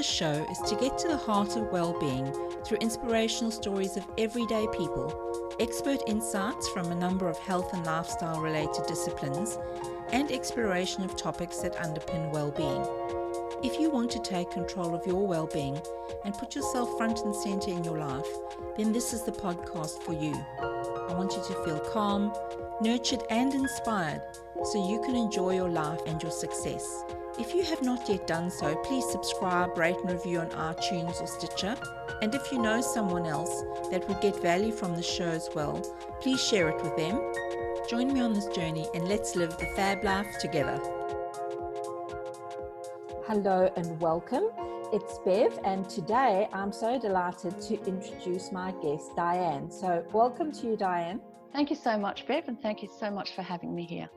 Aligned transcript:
this 0.00 0.10
show 0.10 0.46
is 0.50 0.58
to 0.60 0.74
get 0.76 0.96
to 0.96 1.08
the 1.08 1.16
heart 1.18 1.56
of 1.56 1.70
well-being 1.70 2.32
through 2.64 2.78
inspirational 2.78 3.50
stories 3.50 3.98
of 3.98 4.06
everyday 4.16 4.66
people, 4.72 5.52
expert 5.60 6.00
insights 6.06 6.66
from 6.70 6.90
a 6.90 6.94
number 6.94 7.28
of 7.28 7.36
health 7.36 7.74
and 7.74 7.84
lifestyle 7.84 8.40
related 8.40 8.86
disciplines, 8.86 9.58
and 10.10 10.32
exploration 10.32 11.04
of 11.04 11.14
topics 11.16 11.58
that 11.58 11.76
underpin 11.76 12.32
well-being. 12.32 12.80
If 13.62 13.78
you 13.78 13.90
want 13.90 14.10
to 14.12 14.20
take 14.20 14.50
control 14.50 14.94
of 14.94 15.06
your 15.06 15.26
well-being 15.26 15.78
and 16.24 16.32
put 16.32 16.56
yourself 16.56 16.96
front 16.96 17.18
and 17.18 17.36
center 17.36 17.70
in 17.70 17.84
your 17.84 17.98
life, 17.98 18.32
then 18.78 18.94
this 18.94 19.12
is 19.12 19.24
the 19.24 19.32
podcast 19.32 20.02
for 20.02 20.14
you. 20.14 20.32
I 21.10 21.12
want 21.12 21.32
you 21.32 21.42
to 21.46 21.62
feel 21.62 21.80
calm, 21.92 22.32
nurtured 22.80 23.24
and 23.28 23.52
inspired 23.52 24.22
so 24.64 24.90
you 24.90 25.02
can 25.02 25.14
enjoy 25.14 25.56
your 25.56 25.68
life 25.68 26.00
and 26.06 26.22
your 26.22 26.32
success. 26.32 27.04
If 27.38 27.54
you 27.54 27.62
have 27.62 27.82
not 27.82 28.08
yet 28.08 28.26
done 28.26 28.50
so, 28.50 28.74
please 28.76 29.08
subscribe, 29.08 29.78
rate 29.78 29.96
and 29.96 30.10
review 30.10 30.40
on 30.40 30.50
iTunes 30.50 31.22
or 31.22 31.26
Stitcher. 31.26 31.76
And 32.20 32.34
if 32.34 32.50
you 32.50 32.58
know 32.58 32.80
someone 32.80 33.24
else 33.24 33.62
that 33.90 34.06
would 34.08 34.20
get 34.20 34.42
value 34.42 34.72
from 34.72 34.96
the 34.96 35.02
show 35.02 35.28
as 35.28 35.48
well, 35.54 35.80
please 36.20 36.42
share 36.42 36.68
it 36.68 36.82
with 36.82 36.96
them. 36.96 37.20
Join 37.88 38.12
me 38.12 38.20
on 38.20 38.34
this 38.34 38.46
journey 38.48 38.88
and 38.94 39.08
let's 39.08 39.36
live 39.36 39.56
the 39.58 39.66
fab 39.76 40.02
life 40.02 40.38
together. 40.40 40.78
Hello 43.26 43.72
and 43.76 44.00
welcome. 44.00 44.50
It's 44.92 45.20
Bev, 45.24 45.56
and 45.64 45.88
today 45.88 46.48
I'm 46.52 46.72
so 46.72 46.98
delighted 46.98 47.60
to 47.60 47.74
introduce 47.86 48.50
my 48.50 48.72
guest, 48.82 49.14
Diane. 49.14 49.70
So, 49.70 50.04
welcome 50.12 50.50
to 50.50 50.66
you, 50.66 50.76
Diane. 50.76 51.20
Thank 51.52 51.70
you 51.70 51.76
so 51.76 51.96
much, 51.96 52.26
Bev, 52.26 52.48
and 52.48 52.60
thank 52.60 52.82
you 52.82 52.88
so 52.98 53.08
much 53.08 53.36
for 53.36 53.42
having 53.42 53.72
me 53.72 53.84
here. 53.84 54.10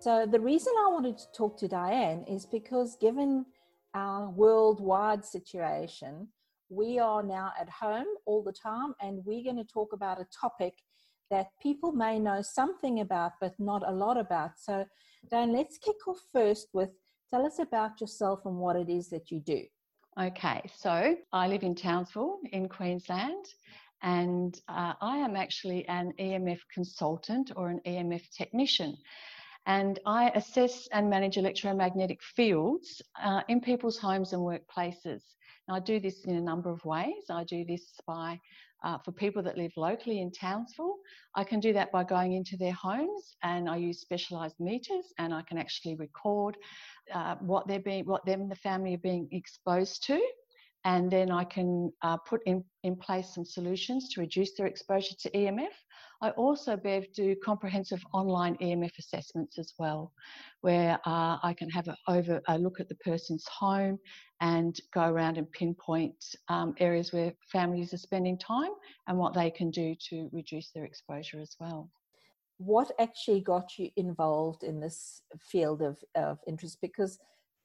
So, 0.00 0.26
the 0.26 0.38
reason 0.38 0.72
I 0.78 0.92
wanted 0.92 1.18
to 1.18 1.32
talk 1.32 1.58
to 1.58 1.66
Diane 1.66 2.24
is 2.28 2.46
because, 2.46 2.96
given 3.00 3.44
our 3.94 4.30
worldwide 4.30 5.24
situation, 5.24 6.28
we 6.68 7.00
are 7.00 7.20
now 7.20 7.52
at 7.60 7.68
home 7.68 8.06
all 8.24 8.44
the 8.44 8.52
time, 8.52 8.94
and 9.00 9.24
we're 9.24 9.42
going 9.42 9.56
to 9.56 9.72
talk 9.72 9.92
about 9.92 10.20
a 10.20 10.26
topic 10.40 10.74
that 11.30 11.48
people 11.60 11.90
may 11.90 12.20
know 12.20 12.42
something 12.42 13.00
about, 13.00 13.32
but 13.40 13.58
not 13.58 13.82
a 13.88 13.90
lot 13.90 14.16
about. 14.16 14.52
So, 14.56 14.84
Diane, 15.28 15.52
let's 15.52 15.78
kick 15.78 16.06
off 16.06 16.20
first 16.32 16.68
with 16.72 16.90
tell 17.32 17.44
us 17.44 17.58
about 17.58 18.00
yourself 18.00 18.42
and 18.44 18.56
what 18.56 18.76
it 18.76 18.88
is 18.88 19.10
that 19.10 19.32
you 19.32 19.40
do. 19.40 19.62
Okay, 20.20 20.62
so 20.76 21.16
I 21.32 21.48
live 21.48 21.64
in 21.64 21.74
Townsville 21.74 22.38
in 22.52 22.68
Queensland, 22.68 23.46
and 24.02 24.60
uh, 24.68 24.92
I 25.00 25.16
am 25.16 25.34
actually 25.34 25.88
an 25.88 26.12
EMF 26.20 26.60
consultant 26.72 27.50
or 27.56 27.68
an 27.68 27.80
EMF 27.84 28.22
technician 28.30 28.96
and 29.68 30.00
I 30.06 30.30
assess 30.30 30.88
and 30.92 31.10
manage 31.10 31.36
electromagnetic 31.36 32.22
fields 32.22 33.02
uh, 33.22 33.42
in 33.48 33.60
people's 33.60 33.98
homes 33.98 34.32
and 34.32 34.40
workplaces. 34.40 35.20
Now, 35.68 35.74
I 35.74 35.80
do 35.80 36.00
this 36.00 36.24
in 36.24 36.36
a 36.36 36.40
number 36.40 36.70
of 36.70 36.82
ways. 36.86 37.24
I 37.30 37.44
do 37.44 37.66
this 37.66 37.92
by 38.06 38.40
uh, 38.82 38.96
for 39.04 39.12
people 39.12 39.42
that 39.42 39.58
live 39.58 39.72
locally 39.76 40.22
in 40.22 40.30
Townsville. 40.30 40.96
I 41.34 41.44
can 41.44 41.60
do 41.60 41.74
that 41.74 41.92
by 41.92 42.04
going 42.04 42.32
into 42.32 42.56
their 42.56 42.72
homes 42.72 43.36
and 43.42 43.68
I 43.68 43.76
use 43.76 44.00
specialised 44.00 44.58
meters 44.58 45.12
and 45.18 45.34
I 45.34 45.42
can 45.42 45.58
actually 45.58 45.96
record 45.96 46.56
uh, 47.12 47.34
what 47.40 47.68
they're 47.68 47.80
being, 47.80 48.06
what 48.06 48.24
them 48.24 48.40
and 48.40 48.50
the 48.50 48.56
family 48.56 48.94
are 48.94 48.98
being 48.98 49.28
exposed 49.32 50.04
to 50.04 50.20
and 50.88 51.10
then 51.10 51.30
I 51.30 51.44
can 51.44 51.92
uh, 52.00 52.16
put 52.16 52.40
in, 52.46 52.64
in 52.82 52.96
place 52.96 53.34
some 53.34 53.44
solutions 53.44 54.08
to 54.08 54.22
reduce 54.22 54.54
their 54.54 54.66
exposure 54.66 55.14
to 55.20 55.30
EMF. 55.32 55.76
I 56.22 56.30
also, 56.30 56.80
do 57.14 57.36
comprehensive 57.44 58.02
online 58.14 58.56
EMF 58.56 58.98
assessments 58.98 59.58
as 59.58 59.74
well, 59.78 60.12
where 60.62 60.94
uh, 61.04 61.36
I 61.42 61.54
can 61.58 61.68
have 61.68 61.88
a, 61.88 61.96
over, 62.08 62.40
a 62.48 62.58
look 62.58 62.80
at 62.80 62.88
the 62.88 62.94
person's 62.94 63.46
home 63.48 63.98
and 64.40 64.74
go 64.94 65.02
around 65.02 65.36
and 65.36 65.52
pinpoint 65.52 66.24
um, 66.48 66.74
areas 66.78 67.12
where 67.12 67.34
families 67.52 67.92
are 67.92 67.98
spending 67.98 68.38
time 68.38 68.72
and 69.08 69.18
what 69.18 69.34
they 69.34 69.50
can 69.50 69.70
do 69.70 69.94
to 70.08 70.30
reduce 70.32 70.70
their 70.70 70.86
exposure 70.86 71.38
as 71.38 71.54
well. 71.60 71.90
What 72.56 72.92
actually 72.98 73.42
got 73.42 73.78
you 73.78 73.90
involved 73.96 74.62
in 74.62 74.80
this 74.80 75.20
field 75.38 75.82
of, 75.82 75.98
of 76.14 76.38
interest? 76.46 76.78
Because 76.80 77.18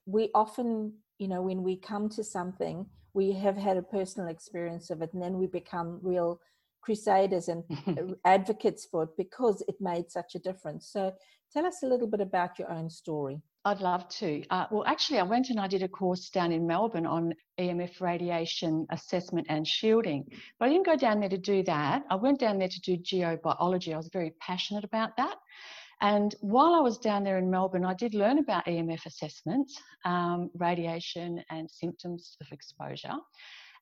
we 0.06 0.30
often, 0.36 0.94
you 1.24 1.30
know, 1.30 1.42
when 1.42 1.64
we 1.64 1.78
come 1.78 2.10
to 2.10 2.24
something, 2.24 2.86
we 3.14 3.32
have 3.32 3.56
had 3.56 3.78
a 3.78 3.82
personal 3.82 4.28
experience 4.28 4.90
of 4.90 5.02
it 5.02 5.14
and 5.14 5.24
then 5.24 5.38
we 5.38 5.48
become 5.48 6.00
real 6.04 6.42
crusaders 6.82 7.48
and 7.48 7.64
advocates 8.26 8.86
for 8.86 9.04
it 9.04 9.10
because 9.18 9.64
it 9.70 9.76
made 9.80 10.12
such 10.12 10.36
a 10.36 10.40
difference 10.40 10.90
so 10.92 11.14
tell 11.54 11.66
us 11.66 11.82
a 11.84 11.88
little 11.88 12.08
bit 12.08 12.20
about 12.20 12.60
your 12.60 12.70
own 12.70 12.90
story 12.90 13.42
I'd 13.66 13.80
love 13.80 14.10
to. 14.20 14.44
Uh, 14.50 14.66
well, 14.72 14.84
actually, 14.86 15.20
I 15.20 15.24
went 15.24 15.50
and 15.50 15.58
I 15.58 15.68
did 15.68 15.84
a 15.84 15.88
course 15.88 16.30
down 16.30 16.52
in 16.52 16.68
Melbourne 16.68 17.06
on 17.06 17.34
EMF 17.58 18.02
radiation 18.02 18.86
assessment 18.90 19.48
and 19.50 19.66
shielding. 19.66 20.26
But 20.60 20.66
I 20.66 20.70
didn't 20.74 20.86
go 20.86 20.98
down 20.98 21.22
there 21.22 21.30
to 21.30 21.38
do 21.38 21.64
that. 21.64 22.04
I 22.10 22.16
went 22.16 22.42
down 22.42 22.60
there 22.60 22.68
to 22.68 22.82
do 22.82 22.98
geobiology. 22.98 23.94
I 23.94 23.96
was 23.96 24.10
very 24.12 24.34
passionate 24.42 24.84
about 24.84 25.16
that. 25.16 25.38
And 26.04 26.36
while 26.42 26.74
I 26.76 26.82
was 26.82 26.98
down 26.98 27.24
there 27.24 27.38
in 27.38 27.50
Melbourne, 27.50 27.86
I 27.86 27.94
did 27.94 28.14
learn 28.14 28.38
about 28.38 28.66
EMF 28.66 29.06
assessments, 29.06 29.82
um, 30.04 30.52
radiation, 30.54 31.42
and 31.50 31.72
symptoms 31.72 32.36
of 32.42 32.48
exposure. 32.52 33.16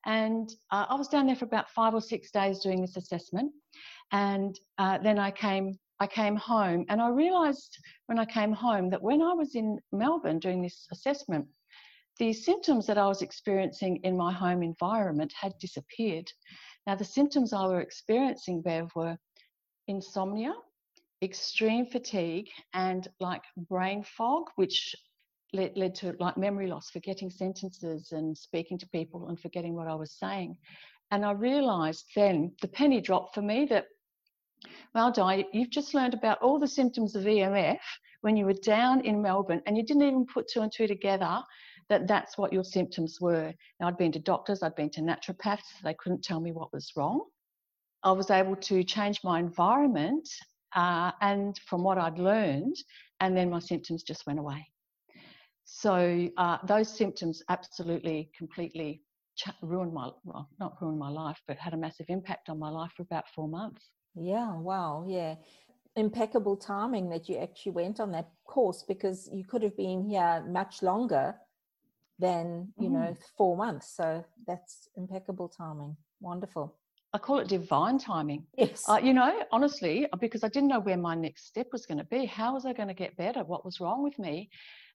And 0.05 0.47
uh, 0.69 0.85
I 0.87 0.93
was 0.93 1.07
down 1.07 1.25
there 1.25 1.35
for 1.35 1.45
about 1.45 1.71
five 1.71 1.95
or 1.95 2.01
six 2.01 2.29
days 2.29 2.59
doing 2.59 2.79
this 2.79 2.95
assessment. 2.95 3.51
And 4.11 4.59
uh, 4.77 4.99
then 4.99 5.17
I 5.17 5.31
came, 5.31 5.79
I 5.99 6.05
came 6.05 6.35
home, 6.35 6.85
and 6.89 7.01
I 7.01 7.09
realised 7.09 7.75
when 8.05 8.19
I 8.19 8.25
came 8.25 8.53
home 8.53 8.91
that 8.91 9.01
when 9.01 9.23
I 9.23 9.33
was 9.33 9.55
in 9.55 9.79
Melbourne 9.91 10.37
doing 10.37 10.61
this 10.61 10.87
assessment, 10.91 11.47
the 12.19 12.33
symptoms 12.33 12.85
that 12.85 12.99
I 12.99 13.07
was 13.07 13.23
experiencing 13.23 13.99
in 14.03 14.15
my 14.15 14.31
home 14.31 14.61
environment 14.61 15.33
had 15.35 15.53
disappeared. 15.59 16.31
Now, 16.85 16.93
the 16.93 17.03
symptoms 17.03 17.51
I 17.51 17.65
were 17.65 17.81
experiencing, 17.81 18.61
Bev, 18.61 18.91
were 18.95 19.17
insomnia, 19.87 20.53
extreme 21.21 21.85
fatigue 21.85 22.49
and 22.73 23.07
like 23.19 23.43
brain 23.69 24.03
fog, 24.03 24.45
which 24.55 24.95
led, 25.53 25.77
led 25.77 25.95
to 25.95 26.15
like 26.19 26.37
memory 26.37 26.67
loss, 26.67 26.89
forgetting 26.89 27.29
sentences 27.29 28.11
and 28.11 28.37
speaking 28.37 28.77
to 28.79 28.87
people 28.89 29.27
and 29.27 29.39
forgetting 29.39 29.75
what 29.75 29.87
I 29.87 29.95
was 29.95 30.11
saying. 30.13 30.57
And 31.11 31.25
I 31.25 31.31
realized 31.31 32.05
then 32.15 32.53
the 32.61 32.67
penny 32.67 33.01
dropped 33.01 33.35
for 33.35 33.41
me 33.41 33.65
that, 33.69 33.85
well, 34.95 35.11
Di, 35.11 35.45
you've 35.51 35.69
just 35.69 35.93
learned 35.93 36.13
about 36.13 36.41
all 36.41 36.59
the 36.59 36.67
symptoms 36.67 37.15
of 37.15 37.23
EMF 37.23 37.79
when 38.21 38.37
you 38.37 38.45
were 38.45 38.53
down 38.53 39.01
in 39.01 39.21
Melbourne 39.21 39.61
and 39.65 39.75
you 39.75 39.83
didn't 39.83 40.03
even 40.03 40.25
put 40.25 40.47
two 40.47 40.61
and 40.61 40.71
two 40.71 40.87
together 40.87 41.41
that 41.89 42.07
that's 42.07 42.37
what 42.37 42.53
your 42.53 42.63
symptoms 42.63 43.17
were. 43.19 43.53
Now, 43.79 43.87
I'd 43.87 43.97
been 43.97 44.13
to 44.13 44.19
doctors, 44.19 44.63
I'd 44.63 44.75
been 44.75 44.89
to 44.91 45.01
naturopaths, 45.01 45.81
they 45.83 45.95
couldn't 45.95 46.23
tell 46.23 46.39
me 46.39 46.53
what 46.53 46.71
was 46.71 46.91
wrong. 46.95 47.25
I 48.03 48.13
was 48.13 48.31
able 48.31 48.55
to 48.55 48.83
change 48.83 49.19
my 49.23 49.39
environment 49.39 50.27
uh, 50.75 51.11
and 51.21 51.57
from 51.67 51.83
what 51.83 51.97
I'd 51.97 52.19
learned, 52.19 52.75
and 53.19 53.35
then 53.35 53.49
my 53.49 53.59
symptoms 53.59 54.03
just 54.03 54.25
went 54.25 54.39
away. 54.39 54.67
So 55.65 56.27
uh, 56.37 56.57
those 56.65 56.89
symptoms 56.89 57.41
absolutely, 57.49 58.29
completely 58.37 59.01
ruined 59.61 59.93
my 59.93 60.09
well, 60.23 60.49
not 60.59 60.81
ruined 60.81 60.99
my 60.99 61.09
life, 61.09 61.39
but 61.47 61.57
had 61.57 61.73
a 61.73 61.77
massive 61.77 62.07
impact 62.09 62.49
on 62.49 62.59
my 62.59 62.69
life 62.69 62.91
for 62.95 63.03
about 63.03 63.25
four 63.33 63.47
months. 63.47 63.89
Yeah, 64.15 64.53
wow, 64.53 65.05
yeah. 65.07 65.35
Impeccable 65.95 66.57
timing 66.57 67.09
that 67.09 67.27
you 67.27 67.37
actually 67.37 67.73
went 67.73 67.99
on 67.99 68.11
that 68.11 68.29
course 68.45 68.83
because 68.87 69.29
you 69.31 69.45
could 69.45 69.63
have 69.63 69.75
been 69.77 70.03
here 70.03 70.43
much 70.47 70.81
longer 70.81 71.35
than, 72.19 72.71
you 72.77 72.89
mm. 72.89 72.93
know, 72.93 73.17
four 73.37 73.57
months. 73.57 73.95
So 73.95 74.23
that's 74.47 74.89
impeccable 74.95 75.49
timing. 75.49 75.97
Wonderful. 76.19 76.75
I 77.13 77.17
call 77.17 77.39
it 77.39 77.49
divine 77.49 77.97
timing. 77.97 78.45
Yes. 78.57 78.87
Uh, 78.87 78.99
you 79.03 79.13
know, 79.13 79.43
honestly, 79.51 80.07
uh, 80.11 80.17
because 80.17 80.43
I 80.43 80.47
didn't 80.47 80.69
know 80.69 80.79
where 80.79 80.97
my 80.97 81.13
next 81.13 81.45
step 81.45 81.67
was 81.73 81.85
going 81.85 81.97
to 81.97 82.05
be. 82.05 82.25
How 82.25 82.53
was 82.53 82.65
I 82.65 82.71
going 82.73 82.87
to 82.87 82.93
get 82.93 83.17
better? 83.17 83.43
What 83.43 83.65
was 83.65 83.81
wrong 83.81 84.01
with 84.01 84.17
me? 84.17 84.49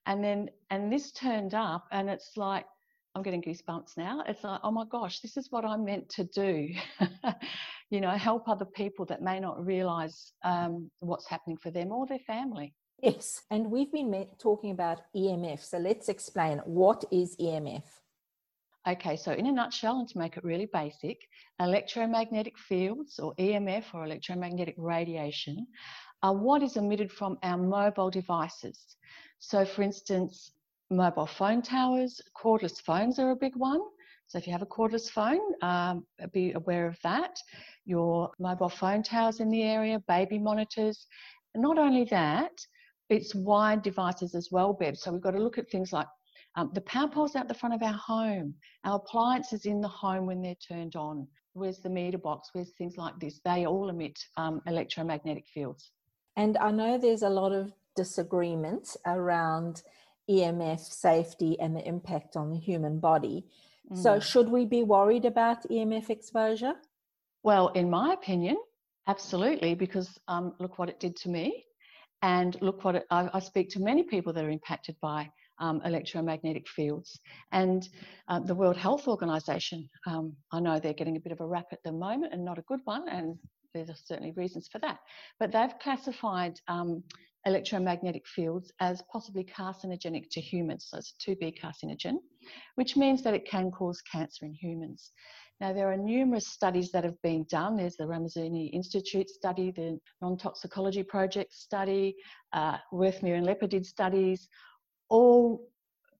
And 0.07 0.23
then, 0.23 0.49
and 0.71 0.91
this 0.91 1.11
turned 1.11 1.53
up, 1.53 1.85
and 1.91 2.09
it's 2.09 2.31
like, 2.35 2.65
I'm 3.13 3.23
getting 3.23 3.41
goosebumps 3.41 3.97
now. 3.97 4.23
It's 4.27 4.43
like, 4.43 4.59
oh 4.63 4.71
my 4.71 4.85
gosh, 4.89 5.19
this 5.19 5.37
is 5.37 5.47
what 5.51 5.65
I'm 5.65 5.85
meant 5.85 6.09
to 6.09 6.23
do. 6.23 6.69
you 7.89 8.01
know, 8.01 8.11
help 8.11 8.47
other 8.47 8.65
people 8.65 9.05
that 9.05 9.21
may 9.21 9.39
not 9.39 9.63
realize 9.63 10.33
um, 10.43 10.89
what's 10.99 11.27
happening 11.27 11.57
for 11.57 11.71
them 11.71 11.91
or 11.91 12.05
their 12.07 12.19
family. 12.19 12.73
Yes. 13.01 13.41
And 13.51 13.69
we've 13.69 13.91
been 13.91 14.27
talking 14.39 14.71
about 14.71 15.01
EMF. 15.15 15.63
So 15.63 15.77
let's 15.77 16.09
explain 16.09 16.59
what 16.65 17.05
is 17.11 17.35
EMF? 17.37 17.83
Okay, 18.87 19.17
so 19.17 19.33
in 19.33 19.47
a 19.47 19.51
nutshell, 19.51 19.99
and 19.99 20.07
to 20.07 20.17
make 20.17 20.37
it 20.37 20.45
really 20.45 20.69
basic, 20.71 21.17
electromagnetic 21.59 22.57
fields 22.57 23.19
or 23.19 23.35
EMF 23.35 23.83
or 23.93 24.05
electromagnetic 24.05 24.75
radiation 24.77 25.67
are 26.23 26.33
what 26.33 26.63
is 26.63 26.77
emitted 26.77 27.11
from 27.11 27.37
our 27.43 27.57
mobile 27.57 28.09
devices. 28.09 28.95
So, 29.39 29.65
for 29.65 29.81
instance, 29.81 30.53
mobile 30.89 31.27
phone 31.27 31.61
towers, 31.61 32.21
cordless 32.41 32.79
phones 32.79 33.19
are 33.19 33.31
a 33.31 33.35
big 33.35 33.57
one. 33.57 33.81
So, 34.27 34.37
if 34.37 34.47
you 34.47 34.53
have 34.53 34.61
a 34.61 34.65
cordless 34.65 35.09
phone, 35.09 35.41
um, 35.61 36.05
be 36.31 36.53
aware 36.53 36.87
of 36.87 36.97
that. 37.03 37.37
Your 37.83 38.31
mobile 38.39 38.69
phone 38.69 39.03
towers 39.03 39.41
in 39.41 39.49
the 39.49 39.63
area, 39.63 40.01
baby 40.07 40.39
monitors. 40.39 41.07
Not 41.55 41.77
only 41.77 42.05
that, 42.05 42.53
it's 43.09 43.35
wired 43.35 43.81
devices 43.81 44.33
as 44.33 44.47
well, 44.49 44.71
Bev. 44.71 44.97
So, 44.97 45.11
we've 45.11 45.21
got 45.21 45.31
to 45.31 45.43
look 45.43 45.57
at 45.57 45.69
things 45.69 45.91
like 45.91 46.07
Um, 46.57 46.71
the 46.73 46.81
power 46.81 47.07
poles 47.07 47.35
out 47.35 47.47
the 47.47 47.53
front 47.53 47.75
of 47.75 47.83
our 47.83 47.93
home, 47.93 48.55
our 48.83 48.95
appliances 48.95 49.65
in 49.65 49.79
the 49.79 49.87
home 49.87 50.25
when 50.25 50.41
they're 50.41 50.55
turned 50.55 50.95
on. 50.95 51.27
Where's 51.53 51.77
the 51.79 51.89
meter 51.89 52.17
box? 52.17 52.49
Where's 52.51 52.71
things 52.71 52.97
like 52.97 53.19
this? 53.19 53.39
They 53.45 53.67
all 53.67 53.89
emit 53.89 54.19
um, 54.37 54.61
electromagnetic 54.65 55.45
fields. 55.53 55.91
And 56.35 56.57
I 56.57 56.71
know 56.71 56.97
there's 56.97 57.21
a 57.21 57.29
lot 57.29 57.51
of 57.51 57.71
disagreement 57.95 58.95
around 59.05 59.83
EMF 60.29 60.79
safety 60.79 61.59
and 61.59 61.75
the 61.75 61.87
impact 61.87 62.35
on 62.35 62.49
the 62.49 62.57
human 62.57 62.99
body. 62.99 63.45
Mm. 63.91 63.97
So, 63.97 64.19
should 64.19 64.49
we 64.49 64.65
be 64.65 64.81
worried 64.81 65.25
about 65.25 65.63
EMF 65.69 66.09
exposure? 66.09 66.73
Well, 67.43 67.69
in 67.69 67.89
my 67.89 68.13
opinion, 68.13 68.57
absolutely, 69.07 69.75
because 69.75 70.19
um, 70.27 70.53
look 70.59 70.79
what 70.79 70.89
it 70.89 70.99
did 70.99 71.15
to 71.17 71.29
me. 71.29 71.65
And 72.23 72.59
look 72.61 72.83
what 72.83 72.95
it, 72.95 73.05
I, 73.11 73.29
I, 73.31 73.39
speak 73.39 73.69
to 73.69 73.79
many 73.79 74.01
people 74.01 74.33
that 74.33 74.43
are 74.43 74.49
impacted 74.49 74.95
by 74.99 75.29
um, 75.59 75.81
electromagnetic 75.85 76.67
fields. 76.67 77.19
And 77.51 77.87
uh, 78.27 78.39
the 78.39 78.55
World 78.55 78.77
Health 78.77 79.07
Organization, 79.07 79.89
um, 80.05 80.33
I 80.51 80.59
know 80.59 80.79
they're 80.79 80.93
getting 80.93 81.17
a 81.17 81.21
bit 81.21 81.31
of 81.31 81.41
a 81.41 81.47
rap 81.47 81.67
at 81.71 81.79
the 81.83 81.91
moment 81.91 82.33
and 82.33 82.43
not 82.43 82.59
a 82.59 82.63
good 82.63 82.81
one, 82.85 83.07
and 83.09 83.37
there's 83.73 83.89
certainly 84.05 84.31
reasons 84.31 84.67
for 84.71 84.79
that. 84.79 84.99
But 85.39 85.51
they've 85.51 85.77
classified 85.79 86.59
um, 86.67 87.03
electromagnetic 87.45 88.27
fields 88.27 88.71
as 88.79 89.01
possibly 89.11 89.43
carcinogenic 89.43 90.25
to 90.31 90.41
humans, 90.41 90.87
so 90.89 90.97
it's 90.97 91.13
2B 91.25 91.55
carcinogen, 91.61 92.17
which 92.75 92.97
means 92.97 93.23
that 93.23 93.33
it 93.33 93.49
can 93.49 93.71
cause 93.71 94.01
cancer 94.01 94.45
in 94.45 94.53
humans. 94.53 95.11
Now, 95.59 95.73
there 95.73 95.91
are 95.91 95.97
numerous 95.97 96.47
studies 96.47 96.91
that 96.91 97.03
have 97.03 97.19
been 97.23 97.45
done. 97.49 97.77
There's 97.77 97.95
the 97.95 98.03
Ramazzini 98.03 98.69
Institute 98.73 99.27
study, 99.27 99.71
the 99.71 99.99
Non 100.21 100.37
Toxicology 100.37 101.01
Project 101.01 101.51
study, 101.51 102.15
uh, 102.53 102.77
Wertheimer 102.93 103.37
and 103.37 103.45
Leeper 103.45 103.65
did 103.65 103.85
studies, 103.85 104.47
all 105.09 105.67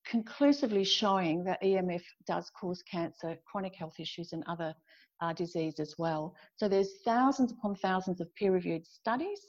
conclusively 0.05 0.83
showing 0.83 1.43
that 1.43 1.61
EMF 1.61 2.03
does 2.25 2.49
cause 2.59 2.81
cancer, 2.89 3.37
chronic 3.45 3.75
health 3.75 3.99
issues, 3.99 4.33
and 4.33 4.43
other 4.47 4.73
uh, 5.21 5.33
disease 5.33 5.79
as 5.79 5.95
well. 5.97 6.35
So 6.55 6.67
there's 6.67 7.01
thousands 7.03 7.51
upon 7.51 7.75
thousands 7.75 8.21
of 8.21 8.33
peer-reviewed 8.35 8.85
studies 8.85 9.39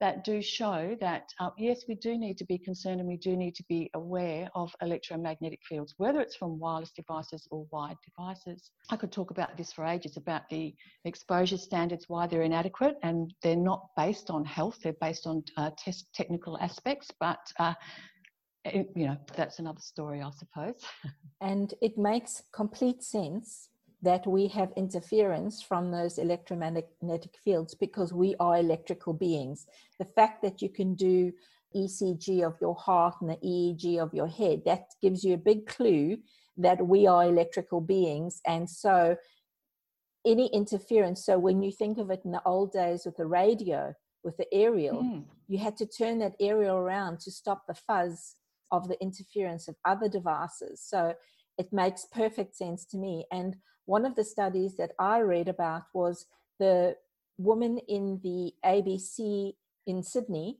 that 0.00 0.24
do 0.24 0.42
show 0.42 0.96
that 1.00 1.24
uh, 1.40 1.50
yes, 1.56 1.84
we 1.88 1.94
do 1.94 2.18
need 2.18 2.36
to 2.36 2.44
be 2.44 2.58
concerned 2.58 3.00
and 3.00 3.08
we 3.08 3.16
do 3.16 3.34
need 3.36 3.54
to 3.54 3.64
be 3.68 3.90
aware 3.94 4.48
of 4.54 4.74
electromagnetic 4.82 5.60
fields, 5.66 5.94
whether 5.96 6.20
it's 6.20 6.36
from 6.36 6.58
wireless 6.58 6.92
devices 6.92 7.48
or 7.50 7.66
wired 7.70 7.96
devices. 8.04 8.70
I 8.90 8.96
could 8.96 9.10
talk 9.10 9.30
about 9.30 9.56
this 9.56 9.72
for 9.72 9.86
ages 9.86 10.16
about 10.16 10.48
the 10.50 10.74
exposure 11.04 11.56
standards, 11.56 12.04
why 12.08 12.26
they're 12.26 12.42
inadequate, 12.42 12.96
and 13.02 13.32
they're 13.42 13.56
not 13.56 13.88
based 13.96 14.28
on 14.28 14.44
health; 14.44 14.78
they're 14.82 14.94
based 15.00 15.26
on 15.26 15.42
uh, 15.56 15.70
test 15.78 16.08
technical 16.14 16.58
aspects, 16.58 17.10
but 17.18 17.40
uh, 17.58 17.74
it, 18.72 18.90
you 18.94 19.06
know 19.06 19.16
that's 19.36 19.58
another 19.58 19.80
story, 19.80 20.22
I 20.22 20.30
suppose. 20.30 20.82
and 21.40 21.72
it 21.80 21.96
makes 21.98 22.42
complete 22.52 23.02
sense 23.02 23.68
that 24.02 24.26
we 24.26 24.46
have 24.48 24.72
interference 24.76 25.62
from 25.62 25.90
those 25.90 26.18
electromagnetic 26.18 27.34
fields 27.42 27.74
because 27.74 28.12
we 28.12 28.34
are 28.38 28.58
electrical 28.58 29.12
beings. 29.12 29.66
The 29.98 30.04
fact 30.04 30.42
that 30.42 30.60
you 30.60 30.68
can 30.68 30.94
do 30.94 31.32
ECG 31.74 32.46
of 32.46 32.56
your 32.60 32.74
heart 32.74 33.16
and 33.20 33.30
the 33.30 33.36
EEG 33.36 33.98
of 33.98 34.14
your 34.14 34.28
head, 34.28 34.62
that 34.64 34.90
gives 35.02 35.24
you 35.24 35.34
a 35.34 35.38
big 35.38 35.66
clue 35.66 36.18
that 36.56 36.86
we 36.86 37.06
are 37.06 37.24
electrical 37.24 37.80
beings. 37.80 38.40
And 38.46 38.68
so, 38.68 39.16
any 40.24 40.48
interference, 40.48 41.24
so 41.24 41.38
when 41.38 41.62
you 41.62 41.70
think 41.70 41.98
of 41.98 42.10
it 42.10 42.22
in 42.24 42.32
the 42.32 42.42
old 42.44 42.72
days 42.72 43.06
with 43.06 43.16
the 43.16 43.26
radio, 43.26 43.94
with 44.24 44.36
the 44.36 44.52
aerial, 44.52 45.02
mm. 45.02 45.24
you 45.48 45.58
had 45.58 45.76
to 45.76 45.86
turn 45.86 46.18
that 46.18 46.34
aerial 46.40 46.76
around 46.76 47.20
to 47.20 47.30
stop 47.30 47.66
the 47.66 47.74
fuzz 47.74 48.34
of 48.70 48.88
the 48.88 49.00
interference 49.00 49.68
of 49.68 49.76
other 49.84 50.08
devices. 50.08 50.82
So, 50.82 51.14
it 51.58 51.72
makes 51.72 52.06
perfect 52.12 52.54
sense 52.54 52.84
to 52.86 52.98
me. 52.98 53.26
And 53.32 53.56
one 53.86 54.04
of 54.04 54.14
the 54.14 54.24
studies 54.24 54.76
that 54.76 54.92
I 54.98 55.20
read 55.20 55.48
about 55.48 55.84
was 55.94 56.26
the 56.58 56.96
woman 57.38 57.78
in 57.88 58.20
the 58.22 58.52
ABC 58.64 59.54
in 59.86 60.02
Sydney. 60.02 60.58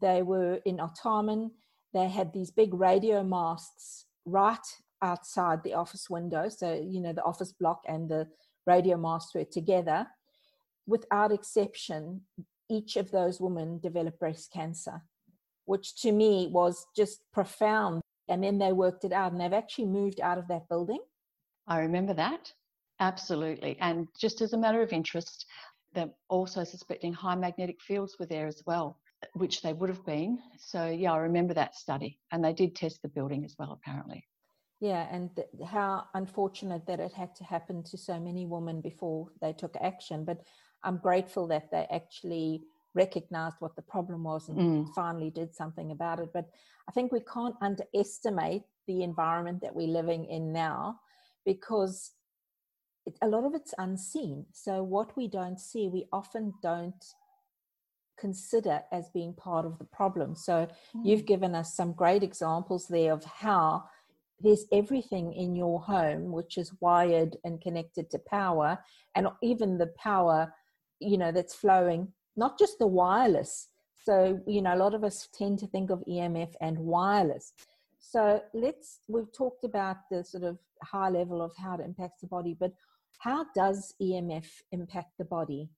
They 0.00 0.22
were 0.22 0.60
in 0.64 0.78
Artarmon. 0.78 1.50
They 1.94 2.08
had 2.08 2.32
these 2.32 2.50
big 2.50 2.74
radio 2.74 3.24
masts 3.24 4.06
right 4.24 4.66
outside 5.02 5.62
the 5.62 5.74
office 5.74 6.10
window. 6.10 6.48
So, 6.48 6.74
you 6.74 7.00
know, 7.00 7.12
the 7.12 7.22
office 7.22 7.52
block 7.52 7.82
and 7.88 8.08
the 8.08 8.28
radio 8.66 8.96
masts 8.96 9.34
were 9.34 9.44
together. 9.44 10.06
Without 10.86 11.32
exception, 11.32 12.22
each 12.70 12.96
of 12.96 13.10
those 13.10 13.40
women 13.40 13.78
developed 13.78 14.18
breast 14.18 14.52
cancer, 14.52 15.02
which 15.68 16.00
to 16.00 16.12
me 16.12 16.48
was 16.50 16.86
just 16.96 17.20
profound. 17.32 18.00
And 18.28 18.42
then 18.42 18.58
they 18.58 18.72
worked 18.72 19.04
it 19.04 19.12
out 19.12 19.32
and 19.32 19.40
they've 19.40 19.52
actually 19.52 19.86
moved 19.86 20.20
out 20.20 20.38
of 20.38 20.48
that 20.48 20.68
building. 20.68 21.00
I 21.66 21.80
remember 21.80 22.14
that. 22.14 22.52
Absolutely. 23.00 23.76
And 23.80 24.08
just 24.18 24.40
as 24.40 24.54
a 24.54 24.58
matter 24.58 24.82
of 24.82 24.92
interest, 24.92 25.46
they're 25.94 26.10
also 26.28 26.64
suspecting 26.64 27.12
high 27.12 27.34
magnetic 27.34 27.80
fields 27.82 28.16
were 28.18 28.26
there 28.26 28.46
as 28.46 28.62
well, 28.66 28.98
which 29.34 29.60
they 29.60 29.74
would 29.74 29.90
have 29.90 30.04
been. 30.06 30.38
So, 30.58 30.86
yeah, 30.86 31.12
I 31.12 31.18
remember 31.18 31.54
that 31.54 31.74
study. 31.74 32.18
And 32.32 32.42
they 32.42 32.54
did 32.54 32.74
test 32.74 33.02
the 33.02 33.08
building 33.08 33.44
as 33.44 33.54
well, 33.58 33.72
apparently. 33.72 34.24
Yeah, 34.80 35.06
and 35.10 35.34
th- 35.36 35.48
how 35.66 36.04
unfortunate 36.14 36.86
that 36.86 37.00
it 37.00 37.12
had 37.12 37.34
to 37.36 37.44
happen 37.44 37.82
to 37.84 37.98
so 37.98 38.18
many 38.18 38.46
women 38.46 38.80
before 38.80 39.28
they 39.42 39.52
took 39.52 39.74
action. 39.80 40.24
But 40.24 40.40
I'm 40.82 40.96
grateful 40.98 41.46
that 41.48 41.70
they 41.70 41.86
actually 41.90 42.62
recognized 42.94 43.56
what 43.60 43.76
the 43.76 43.82
problem 43.82 44.24
was 44.24 44.48
and 44.48 44.58
mm. 44.58 44.88
finally 44.94 45.30
did 45.30 45.54
something 45.54 45.90
about 45.90 46.20
it. 46.20 46.30
But 46.32 46.48
I 46.88 46.92
think 46.92 47.12
we 47.12 47.20
can't 47.20 47.54
underestimate 47.60 48.62
the 48.86 49.02
environment 49.02 49.60
that 49.62 49.74
we're 49.74 49.88
living 49.88 50.24
in 50.24 50.52
now 50.52 51.00
because 51.44 52.12
it, 53.06 53.16
a 53.22 53.28
lot 53.28 53.44
of 53.44 53.54
it's 53.54 53.74
unseen. 53.78 54.46
So 54.52 54.82
what 54.82 55.16
we 55.16 55.28
don't 55.28 55.60
see, 55.60 55.88
we 55.88 56.06
often 56.12 56.54
don't 56.62 57.04
consider 58.18 58.80
as 58.90 59.08
being 59.10 59.34
part 59.34 59.64
of 59.64 59.78
the 59.78 59.84
problem. 59.84 60.34
So 60.34 60.66
mm. 60.96 61.00
you've 61.04 61.26
given 61.26 61.54
us 61.54 61.74
some 61.74 61.92
great 61.92 62.22
examples 62.22 62.88
there 62.88 63.12
of 63.12 63.24
how 63.24 63.84
there's 64.40 64.66
everything 64.72 65.32
in 65.32 65.54
your 65.54 65.80
home 65.80 66.30
which 66.32 66.58
is 66.58 66.72
wired 66.80 67.36
and 67.44 67.60
connected 67.60 68.10
to 68.10 68.18
power 68.18 68.78
and 69.14 69.26
even 69.42 69.78
the 69.78 69.92
power 69.98 70.52
you 71.00 71.18
know 71.18 71.32
that's 71.32 71.54
flowing 71.54 72.12
not 72.38 72.58
just 72.58 72.78
the 72.78 72.86
wireless 72.86 73.68
so 74.04 74.40
you 74.46 74.62
know 74.62 74.74
a 74.74 74.82
lot 74.84 74.94
of 74.94 75.04
us 75.04 75.28
tend 75.34 75.58
to 75.58 75.66
think 75.66 75.90
of 75.90 76.02
emf 76.08 76.52
and 76.60 76.78
wireless 76.78 77.52
so 77.98 78.40
let's 78.54 79.00
we've 79.08 79.32
talked 79.32 79.64
about 79.64 79.96
the 80.10 80.24
sort 80.24 80.44
of 80.44 80.56
high 80.82 81.10
level 81.10 81.42
of 81.42 81.52
how 81.56 81.74
it 81.74 81.80
impacts 81.80 82.20
the 82.20 82.26
body 82.26 82.56
but 82.58 82.72
how 83.18 83.46
does 83.54 83.94
EMF 84.00 84.46
impact 84.72 85.10
the 85.18 85.24
body? 85.24 85.68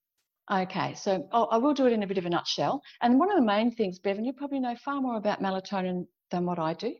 Okay, 0.52 0.94
so 0.94 1.28
I 1.32 1.58
will 1.58 1.74
do 1.74 1.86
it 1.86 1.92
in 1.92 2.02
a 2.02 2.06
bit 2.06 2.18
of 2.18 2.26
a 2.26 2.30
nutshell. 2.30 2.82
And 3.02 3.18
one 3.18 3.30
of 3.30 3.36
the 3.36 3.44
main 3.44 3.70
things, 3.70 3.98
Bevan, 3.98 4.24
you 4.24 4.32
probably 4.32 4.58
know 4.58 4.74
far 4.74 5.00
more 5.00 5.16
about 5.16 5.40
melatonin 5.40 6.06
than 6.30 6.46
what 6.46 6.58
I 6.58 6.74
do, 6.74 6.94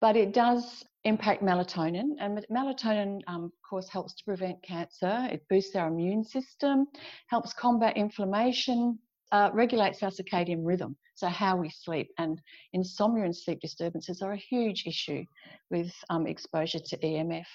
but 0.00 0.16
it 0.16 0.32
does 0.32 0.84
impact 1.04 1.42
melatonin. 1.42 2.10
And 2.20 2.44
melatonin, 2.50 3.20
um, 3.26 3.44
of 3.44 3.52
course, 3.68 3.88
helps 3.88 4.14
to 4.14 4.24
prevent 4.24 4.62
cancer. 4.62 5.28
It 5.30 5.44
boosts 5.48 5.76
our 5.76 5.88
immune 5.88 6.24
system, 6.24 6.86
helps 7.28 7.52
combat 7.52 7.96
inflammation, 7.96 8.98
uh, 9.32 9.50
regulates 9.52 10.02
our 10.02 10.10
circadian 10.10 10.60
rhythm, 10.64 10.96
so 11.14 11.28
how 11.28 11.56
we 11.56 11.70
sleep. 11.70 12.10
And 12.18 12.40
insomnia 12.72 13.24
and 13.24 13.36
sleep 13.36 13.60
disturbances 13.60 14.22
are 14.22 14.32
a 14.32 14.36
huge 14.36 14.84
issue 14.86 15.24
with 15.70 15.92
um, 16.10 16.26
exposure 16.26 16.80
to 16.80 16.96
EMF. 16.98 17.46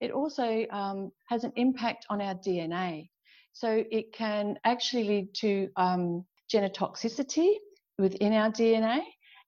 It 0.00 0.10
also 0.10 0.66
um, 0.70 1.10
has 1.28 1.44
an 1.44 1.52
impact 1.56 2.06
on 2.10 2.20
our 2.20 2.34
DNA. 2.34 3.08
So 3.52 3.84
it 3.90 4.12
can 4.12 4.58
actually 4.64 5.04
lead 5.04 5.34
to 5.36 5.68
um, 5.76 6.24
genotoxicity 6.52 7.54
within 7.98 8.34
our 8.34 8.50
DNA, 8.50 9.00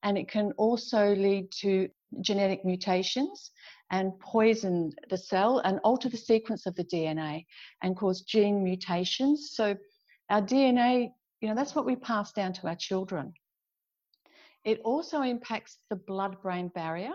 and 0.03 0.17
it 0.17 0.29
can 0.29 0.51
also 0.57 1.15
lead 1.15 1.51
to 1.51 1.89
genetic 2.21 2.65
mutations 2.65 3.51
and 3.91 4.17
poison 4.19 4.91
the 5.09 5.17
cell 5.17 5.59
and 5.59 5.79
alter 5.83 6.09
the 6.09 6.17
sequence 6.17 6.65
of 6.65 6.75
the 6.75 6.83
DNA 6.85 7.45
and 7.81 7.97
cause 7.97 8.21
gene 8.21 8.63
mutations. 8.63 9.51
So 9.53 9.75
our 10.29 10.41
DNA, 10.41 11.11
you 11.41 11.49
know, 11.49 11.55
that's 11.55 11.75
what 11.75 11.85
we 11.85 11.95
pass 11.95 12.31
down 12.31 12.53
to 12.53 12.67
our 12.67 12.75
children. 12.75 13.33
It 14.63 14.79
also 14.83 15.21
impacts 15.21 15.77
the 15.89 15.95
blood 15.95 16.41
brain 16.41 16.69
barrier. 16.69 17.13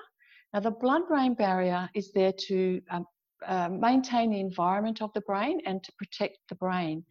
Now, 0.52 0.60
the 0.60 0.70
blood 0.70 1.08
brain 1.08 1.34
barrier 1.34 1.88
is 1.94 2.12
there 2.12 2.32
to 2.46 2.80
um, 2.90 3.06
uh, 3.46 3.68
maintain 3.68 4.30
the 4.30 4.40
environment 4.40 5.02
of 5.02 5.12
the 5.12 5.20
brain 5.22 5.60
and 5.66 5.82
to 5.82 5.92
protect 5.98 6.38
the 6.48 6.54
brain. 6.54 7.04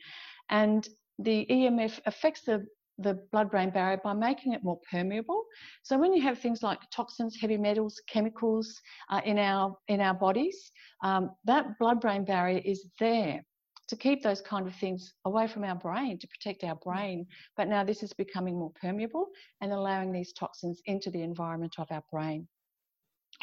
And 0.49 0.87
the 1.19 1.45
EMF 1.49 1.99
affects 2.05 2.41
the, 2.41 2.65
the 2.97 3.15
blood 3.31 3.49
brain 3.49 3.69
barrier 3.69 3.99
by 4.03 4.13
making 4.13 4.53
it 4.53 4.63
more 4.63 4.79
permeable. 4.89 5.45
So 5.83 5.97
when 5.97 6.13
you 6.13 6.21
have 6.21 6.39
things 6.39 6.61
like 6.61 6.79
toxins, 6.91 7.37
heavy 7.39 7.57
metals, 7.57 8.01
chemicals 8.07 8.79
uh, 9.09 9.21
in, 9.25 9.39
our, 9.39 9.75
in 9.87 9.99
our 9.99 10.13
bodies, 10.13 10.71
um, 11.03 11.31
that 11.45 11.77
blood 11.79 11.99
brain 12.01 12.23
barrier 12.25 12.61
is 12.63 12.85
there 12.99 13.43
to 13.89 13.95
keep 13.95 14.23
those 14.23 14.41
kind 14.41 14.67
of 14.67 14.75
things 14.75 15.13
away 15.25 15.47
from 15.47 15.63
our 15.63 15.75
brain, 15.75 16.17
to 16.17 16.27
protect 16.27 16.63
our 16.63 16.75
brain. 16.75 17.25
But 17.57 17.67
now 17.67 17.83
this 17.83 18.01
is 18.03 18.13
becoming 18.13 18.57
more 18.57 18.71
permeable 18.81 19.27
and 19.61 19.71
allowing 19.71 20.11
these 20.11 20.33
toxins 20.33 20.81
into 20.85 21.11
the 21.11 21.21
environment 21.21 21.75
of 21.77 21.87
our 21.91 22.03
brain. 22.11 22.47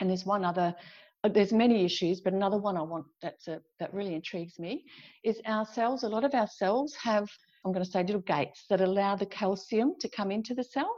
And 0.00 0.08
there's 0.08 0.24
one 0.24 0.44
other 0.44 0.74
uh, 1.22 1.28
there's 1.28 1.52
many 1.52 1.84
issues, 1.84 2.20
but 2.20 2.32
another 2.32 2.56
one 2.56 2.76
I 2.76 2.82
want 2.82 3.04
that's 3.20 3.46
a, 3.48 3.60
that 3.78 3.92
really 3.92 4.14
intrigues 4.14 4.58
me 4.58 4.84
is 5.22 5.40
our 5.44 5.66
cells. 5.66 6.02
A 6.02 6.08
lot 6.08 6.24
of 6.24 6.34
our 6.34 6.46
cells 6.46 6.94
have, 6.94 7.28
I'm 7.64 7.72
going 7.72 7.84
to 7.84 7.90
say, 7.90 8.02
little 8.02 8.22
gates 8.22 8.64
that 8.70 8.80
allow 8.80 9.16
the 9.16 9.26
calcium 9.26 9.94
to 10.00 10.08
come 10.08 10.30
into 10.30 10.54
the 10.54 10.64
cell. 10.64 10.90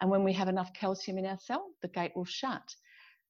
And 0.00 0.10
when 0.10 0.24
we 0.24 0.32
have 0.32 0.48
enough 0.48 0.72
calcium 0.74 1.18
in 1.18 1.26
our 1.26 1.38
cell, 1.38 1.66
the 1.82 1.88
gate 1.88 2.12
will 2.16 2.24
shut. 2.24 2.62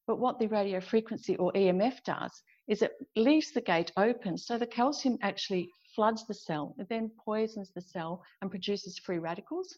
But 0.06 0.18
what 0.18 0.38
the 0.38 0.48
radio 0.48 0.80
frequency 0.80 1.36
or 1.36 1.52
EMF 1.52 2.02
does 2.04 2.32
is 2.68 2.82
it 2.82 2.92
leaves 3.16 3.52
the 3.52 3.60
gate 3.60 3.92
open, 3.96 4.38
so 4.38 4.56
the 4.56 4.66
calcium 4.66 5.18
actually 5.22 5.68
floods 5.94 6.26
the 6.26 6.34
cell. 6.34 6.74
It 6.78 6.88
then 6.88 7.10
poisons 7.24 7.70
the 7.74 7.82
cell 7.82 8.22
and 8.40 8.50
produces 8.50 8.98
free 8.98 9.18
radicals. 9.18 9.76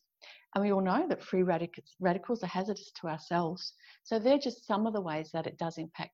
And 0.55 0.63
we 0.63 0.73
all 0.73 0.81
know 0.81 1.07
that 1.09 1.23
free 1.23 1.43
radicals, 1.43 1.97
radicals 2.01 2.43
are 2.43 2.49
hazardous 2.49 2.93
to 3.01 3.09
our 3.09 3.19
cells. 3.19 3.73
So 4.05 4.19
they're 4.19 4.39
just 4.39 4.67
some 4.67 4.87
of 4.87 4.93
the 4.93 5.01
ways 5.01 5.31
that 5.33 5.47
it 5.47 5.59
does 5.59 5.79
impact 5.79 6.13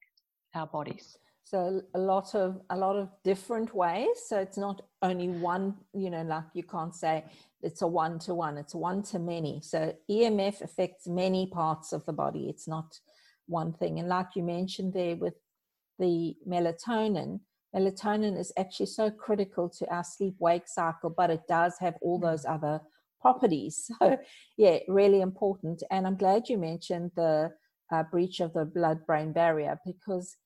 our 0.54 0.66
bodies 0.66 1.16
so 1.48 1.80
a 1.94 1.98
lot 1.98 2.34
of 2.34 2.60
a 2.68 2.76
lot 2.76 2.96
of 2.96 3.08
different 3.24 3.74
ways. 3.74 4.16
So 4.26 4.38
it's 4.38 4.58
not 4.58 4.82
only 5.00 5.28
one 5.28 5.74
you 5.94 6.10
know 6.10 6.22
like 6.22 6.44
you 6.52 6.62
can't 6.62 6.94
say 6.94 7.24
it's 7.62 7.80
a 7.80 7.86
one 7.86 8.18
to 8.20 8.34
one 8.34 8.58
it's 8.58 8.74
one 8.74 9.02
to 9.04 9.18
many. 9.18 9.60
So 9.62 9.94
emf 10.10 10.60
affects 10.60 11.06
many 11.06 11.46
parts 11.46 11.92
of 11.94 12.04
the 12.04 12.12
body. 12.12 12.48
It's 12.50 12.68
not 12.68 12.98
one 13.46 13.72
thing. 13.72 13.98
And 13.98 14.08
like 14.08 14.36
you 14.36 14.42
mentioned 14.42 14.92
there 14.92 15.16
with 15.16 15.34
the 15.98 16.36
melatonin 16.46 17.40
melatonin 17.74 18.38
is 18.38 18.52
actually 18.58 18.86
so 18.86 19.10
critical 19.10 19.68
to 19.70 19.88
our 19.94 20.04
sleep 20.04 20.34
wake 20.38 20.68
cycle 20.68 21.10
but 21.10 21.30
it 21.30 21.42
does 21.48 21.74
have 21.80 21.96
all 22.02 22.18
those 22.18 22.44
mm. 22.44 22.54
other 22.54 22.80
properties. 23.22 23.90
So 24.00 24.18
yeah 24.58 24.80
really 24.86 25.22
important. 25.22 25.82
And 25.90 26.06
i'm 26.06 26.16
glad 26.16 26.50
you 26.50 26.58
mentioned 26.58 27.12
the 27.16 27.52
uh, 27.90 28.02
breach 28.02 28.40
of 28.40 28.52
the 28.52 28.66
blood 28.66 29.06
brain 29.06 29.32
barrier 29.32 29.80
because 29.86 30.36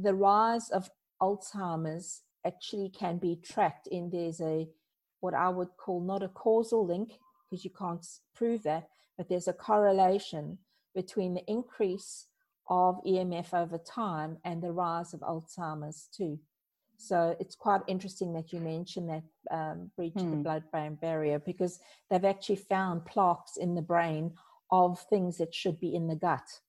the 0.00 0.14
rise 0.14 0.70
of 0.70 0.90
Alzheimer's 1.20 2.22
actually 2.46 2.88
can 2.88 3.18
be 3.18 3.36
tracked 3.36 3.88
in 3.88 4.10
there's 4.10 4.40
a 4.40 4.68
what 5.20 5.34
I 5.34 5.48
would 5.48 5.76
call 5.76 6.00
not 6.00 6.22
a 6.22 6.28
causal 6.28 6.86
link 6.86 7.18
because 7.50 7.64
you 7.64 7.70
can't 7.76 8.06
prove 8.34 8.62
that, 8.62 8.88
but 9.16 9.28
there's 9.28 9.48
a 9.48 9.52
correlation 9.52 10.58
between 10.94 11.34
the 11.34 11.44
increase 11.46 12.26
of 12.68 13.02
EMF 13.04 13.52
over 13.52 13.78
time 13.78 14.38
and 14.44 14.62
the 14.62 14.70
rise 14.70 15.12
of 15.14 15.20
Alzheimer's 15.20 16.08
too. 16.14 16.38
So 16.96 17.36
it's 17.40 17.54
quite 17.54 17.80
interesting 17.88 18.32
that 18.34 18.52
you 18.52 18.60
mentioned 18.60 19.08
that 19.08 19.22
um, 19.50 19.90
breach 19.96 20.12
hmm. 20.12 20.20
of 20.20 20.30
the 20.30 20.36
hmm. 20.36 20.42
blood-brain 20.42 20.98
barrier 21.00 21.38
because 21.38 21.80
they've 22.10 22.24
actually 22.24 22.56
found 22.56 23.06
plaques 23.06 23.56
in 23.56 23.74
the 23.74 23.82
brain 23.82 24.34
of 24.70 25.00
things 25.00 25.38
that 25.38 25.54
should 25.54 25.80
be 25.80 25.94
in 25.94 26.06
the 26.06 26.16
gut. 26.16 26.60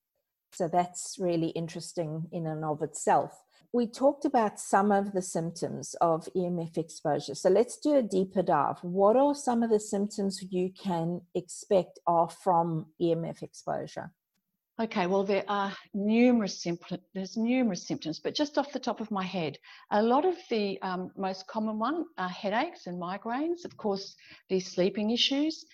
So 0.52 0.68
that's 0.68 1.18
really 1.20 1.50
interesting 1.50 2.28
in 2.32 2.48
and 2.48 2.64
of 2.66 2.82
itself. 2.82 3.32
We 3.72 3.86
talked 3.86 4.26
about 4.26 4.60
some 4.60 4.92
of 4.92 5.12
the 5.14 5.22
symptoms 5.22 5.96
of 6.02 6.28
EMF 6.36 6.78
exposure. 6.78 7.36
So 7.36 7.50
let's 7.50 7.78
do 7.78 7.96
a 7.96 8.02
deeper 8.02 8.42
dive. 8.42 8.78
What 8.82 9.16
are 9.16 9.36
some 9.36 9.62
of 9.62 9.70
the 9.70 9.80
symptoms 9.80 10.44
you 10.50 10.72
can 10.72 11.22
expect 11.36 12.00
are 12.08 12.30
from 12.30 12.88
EMF 13.00 13.44
exposure? 13.44 14.12
Okay, 14.82 15.08
well, 15.08 15.26
there 15.26 15.44
are 15.50 15.74
numerous 15.94 16.64
symptoms. 16.64 17.02
There's 17.14 17.36
numerous 17.36 17.86
symptoms, 17.86 18.20
but 18.20 18.34
just 18.34 18.58
off 18.58 18.72
the 18.72 18.80
top 18.80 19.02
of 19.02 19.12
my 19.12 19.24
head, 19.24 19.58
a 19.92 20.02
lot 20.02 20.26
of 20.26 20.36
the 20.50 20.82
um, 20.82 21.12
most 21.18 21.46
common 21.48 21.78
one 21.78 22.06
are 22.18 22.30
headaches 22.30 22.88
and 22.88 23.00
migraines. 23.00 23.66
Of 23.66 23.76
course, 23.76 24.16
these 24.48 24.72
sleeping 24.72 25.12
issues, 25.12 25.66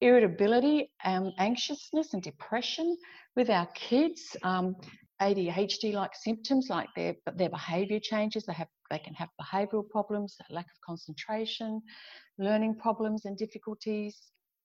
irritability, 0.00 0.92
um, 1.04 1.32
anxiousness, 1.38 2.14
and 2.14 2.22
depression 2.22 2.96
with 3.36 3.50
our 3.50 3.66
kids. 3.74 4.36
Um, 4.42 4.76
ADHD-like 5.22 6.16
symptoms, 6.16 6.66
like 6.68 6.88
their 6.96 7.14
their 7.36 7.48
behaviour 7.48 8.00
changes. 8.00 8.44
They 8.44 8.54
have 8.54 8.66
they 8.90 8.98
can 8.98 9.14
have 9.14 9.28
behavioural 9.40 9.88
problems, 9.88 10.36
lack 10.50 10.66
of 10.66 10.80
concentration, 10.84 11.80
learning 12.38 12.76
problems 12.76 13.24
and 13.24 13.36
difficulties. 13.36 14.18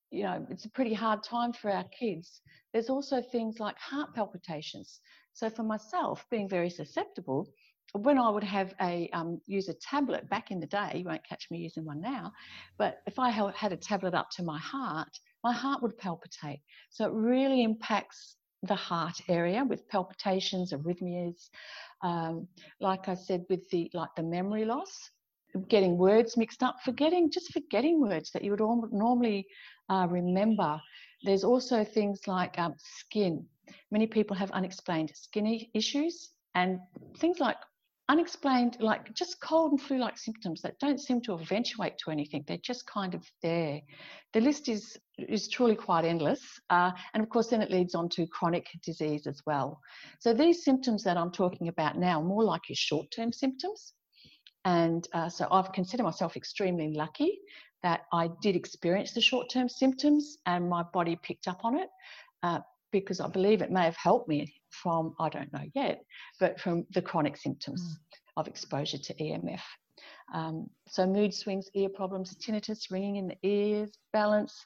You 0.10 0.24
know, 0.24 0.48
it's 0.50 0.66
a 0.66 0.70
pretty 0.70 0.94
hard 0.94 1.22
time 1.22 1.54
for 1.54 1.70
our 1.70 1.86
kids. 2.00 2.42
There's 2.74 2.90
also 2.90 3.22
things 3.22 3.60
like 3.60 3.78
heart 3.78 4.16
palpitations. 4.16 5.00
So 5.34 5.50
for 5.50 5.64
myself, 5.64 6.26
being 6.32 6.50
very 6.50 6.70
susceptible, 6.70 7.48
when 7.94 8.18
I 8.18 8.30
would 8.30 8.44
have 8.44 8.74
a 8.82 9.10
um, 9.14 9.40
use 9.46 9.70
a 9.70 9.76
tablet 9.76 10.30
back 10.30 10.50
in 10.50 10.60
the 10.60 10.68
day, 10.68 10.94
you 10.96 11.06
won't 11.06 11.28
catch 11.28 11.48
me 11.52 11.60
using 11.60 11.86
one 11.86 12.02
now, 12.02 12.32
but 12.78 12.98
if 13.06 13.20
I 13.20 13.30
had 13.30 13.74
a 13.74 13.78
tablet 13.78 14.14
up 14.14 14.30
to 14.32 14.44
my 14.44 14.60
heart, 14.60 15.10
my 15.44 15.54
heart 15.54 15.84
would 15.84 15.98
palpitate. 15.98 16.62
So 16.90 17.06
it 17.06 17.14
really 17.14 17.64
impacts 17.64 18.38
the 18.64 18.76
heart 18.76 19.20
area 19.30 19.64
with 19.64 19.88
palpitations, 19.88 20.74
arrhythmias. 20.74 21.50
Um, 22.02 22.48
like 22.80 23.08
I 23.08 23.16
said, 23.16 23.46
with 23.50 23.70
the 23.70 23.90
like 23.94 24.10
the 24.16 24.24
memory 24.24 24.66
loss, 24.66 25.12
getting 25.68 25.98
words 25.98 26.38
mixed 26.38 26.64
up, 26.64 26.78
forgetting 26.84 27.32
just 27.32 27.52
forgetting 27.54 28.02
words 28.02 28.32
that 28.32 28.44
you 28.44 28.52
would 28.52 28.62
all 28.62 28.88
normally 28.92 29.48
uh, 29.90 30.08
remember. 30.10 30.80
There's 31.24 31.44
also 31.44 31.84
things 31.84 32.28
like 32.28 32.58
um, 32.60 32.76
skin. 32.78 33.46
Many 33.92 34.08
people 34.08 34.36
have 34.36 34.52
unexplained 34.52 35.12
skin 35.16 35.66
issues 35.74 36.32
and 36.56 36.80
things 37.18 37.40
like 37.40 37.58
unexplained, 38.10 38.78
like 38.80 39.14
just 39.14 39.42
cold 39.42 39.72
and 39.72 39.82
flu 39.82 39.98
like 39.98 40.18
symptoms 40.18 40.62
that 40.62 40.80
don't 40.80 41.00
seem 41.00 41.22
to 41.22 41.34
eventuate 41.34 41.98
to 42.00 42.12
anything. 42.12 42.44
They're 42.48 42.58
just 42.58 42.86
kind 42.88 43.14
of 43.14 43.24
there. 43.42 43.82
The 44.34 44.42
list 44.42 44.70
is, 44.70 44.98
is 45.18 45.48
truly 45.48 45.76
quite 45.76 46.06
endless. 46.06 46.42
Uh, 46.70 46.92
and 47.14 47.24
of 47.24 47.30
course, 47.30 47.48
then 47.48 47.62
it 47.62 47.72
leads 47.72 47.96
on 47.96 48.10
to 48.10 48.28
chronic 48.28 48.68
disease 48.84 49.28
as 49.28 49.42
well. 49.46 49.80
So 50.20 50.34
these 50.34 50.64
symptoms 50.64 51.04
that 51.04 51.18
I'm 51.18 51.32
talking 51.32 51.68
about 51.68 51.98
now, 51.98 52.22
more 52.22 52.44
like 52.44 52.70
your 52.70 52.76
short 52.76 53.10
term 53.12 53.32
symptoms. 53.32 53.94
And 54.66 55.08
uh, 55.14 55.30
so 55.30 55.48
I've 55.52 55.72
considered 55.72 56.04
myself 56.04 56.36
extremely 56.36 56.94
lucky 56.94 57.40
that 57.84 58.02
I 58.12 58.30
did 58.42 58.56
experience 58.56 59.14
the 59.14 59.22
short 59.22 59.50
term 59.50 59.70
symptoms 59.70 60.38
and 60.46 60.70
my 60.70 60.84
body 60.94 61.18
picked 61.22 61.48
up 61.48 61.64
on 61.64 61.78
it. 61.78 61.90
Uh, 62.44 62.60
because 62.92 63.20
I 63.20 63.28
believe 63.28 63.62
it 63.62 63.72
may 63.72 63.84
have 63.84 63.98
helped 63.98 64.30
me 64.30 64.54
from, 64.70 65.14
I 65.20 65.30
don't 65.30 65.52
know 65.52 65.66
yet, 65.76 66.04
but 66.40 66.60
from 66.60 66.86
the 66.94 67.02
chronic 67.02 67.38
symptoms 67.38 67.82
mm. 67.82 68.18
of 68.38 68.48
exposure 68.48 68.98
to 68.98 69.14
EMF. 69.16 69.62
Um, 70.34 70.70
so 70.88 71.06
mood 71.06 71.34
swings, 71.34 71.70
ear 71.74 71.90
problems, 71.90 72.36
tinnitus, 72.36 72.92
ringing 72.92 73.18
in 73.18 73.28
the 73.28 73.38
ears, 73.44 73.92
balance. 74.14 74.66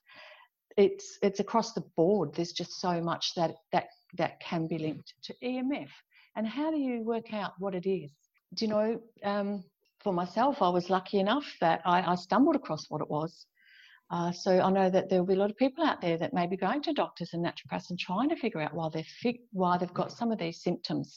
It's 0.77 1.17
it's 1.21 1.39
across 1.39 1.73
the 1.73 1.83
board. 1.95 2.33
There's 2.33 2.53
just 2.53 2.79
so 2.79 3.01
much 3.01 3.33
that 3.35 3.55
that 3.71 3.87
that 4.17 4.39
can 4.39 4.67
be 4.67 4.77
linked 4.77 5.13
to 5.23 5.35
EMF. 5.43 5.89
And 6.35 6.47
how 6.47 6.71
do 6.71 6.77
you 6.77 7.03
work 7.03 7.33
out 7.33 7.53
what 7.59 7.75
it 7.75 7.89
is? 7.89 8.11
Do 8.53 8.65
you 8.65 8.71
know? 8.71 9.01
Um, 9.23 9.63
for 9.99 10.13
myself, 10.13 10.63
I 10.63 10.69
was 10.69 10.89
lucky 10.89 11.19
enough 11.19 11.45
that 11.61 11.81
I, 11.85 12.01
I 12.01 12.15
stumbled 12.15 12.55
across 12.55 12.89
what 12.89 13.01
it 13.01 13.09
was 13.09 13.45
uh, 14.11 14.29
so 14.29 14.59
I 14.59 14.69
know 14.69 14.89
that 14.89 15.09
there 15.09 15.19
will 15.19 15.25
be 15.25 15.35
a 15.35 15.37
lot 15.37 15.49
of 15.49 15.57
people 15.57 15.85
out 15.85 16.01
there 16.01 16.17
that 16.17 16.33
may 16.33 16.45
be 16.45 16.57
going 16.57 16.81
to 16.83 16.93
doctors 16.93 17.33
and 17.33 17.45
naturopaths 17.45 17.89
and 17.89 17.97
trying 17.97 18.27
to 18.29 18.35
figure 18.35 18.59
out 18.59 18.73
why 18.73 18.89
they're 18.91 19.05
fi- 19.21 19.39
why 19.53 19.77
they've 19.77 19.93
got 19.93 20.11
some 20.11 20.33
of 20.33 20.37
these 20.37 20.61
symptoms, 20.61 21.15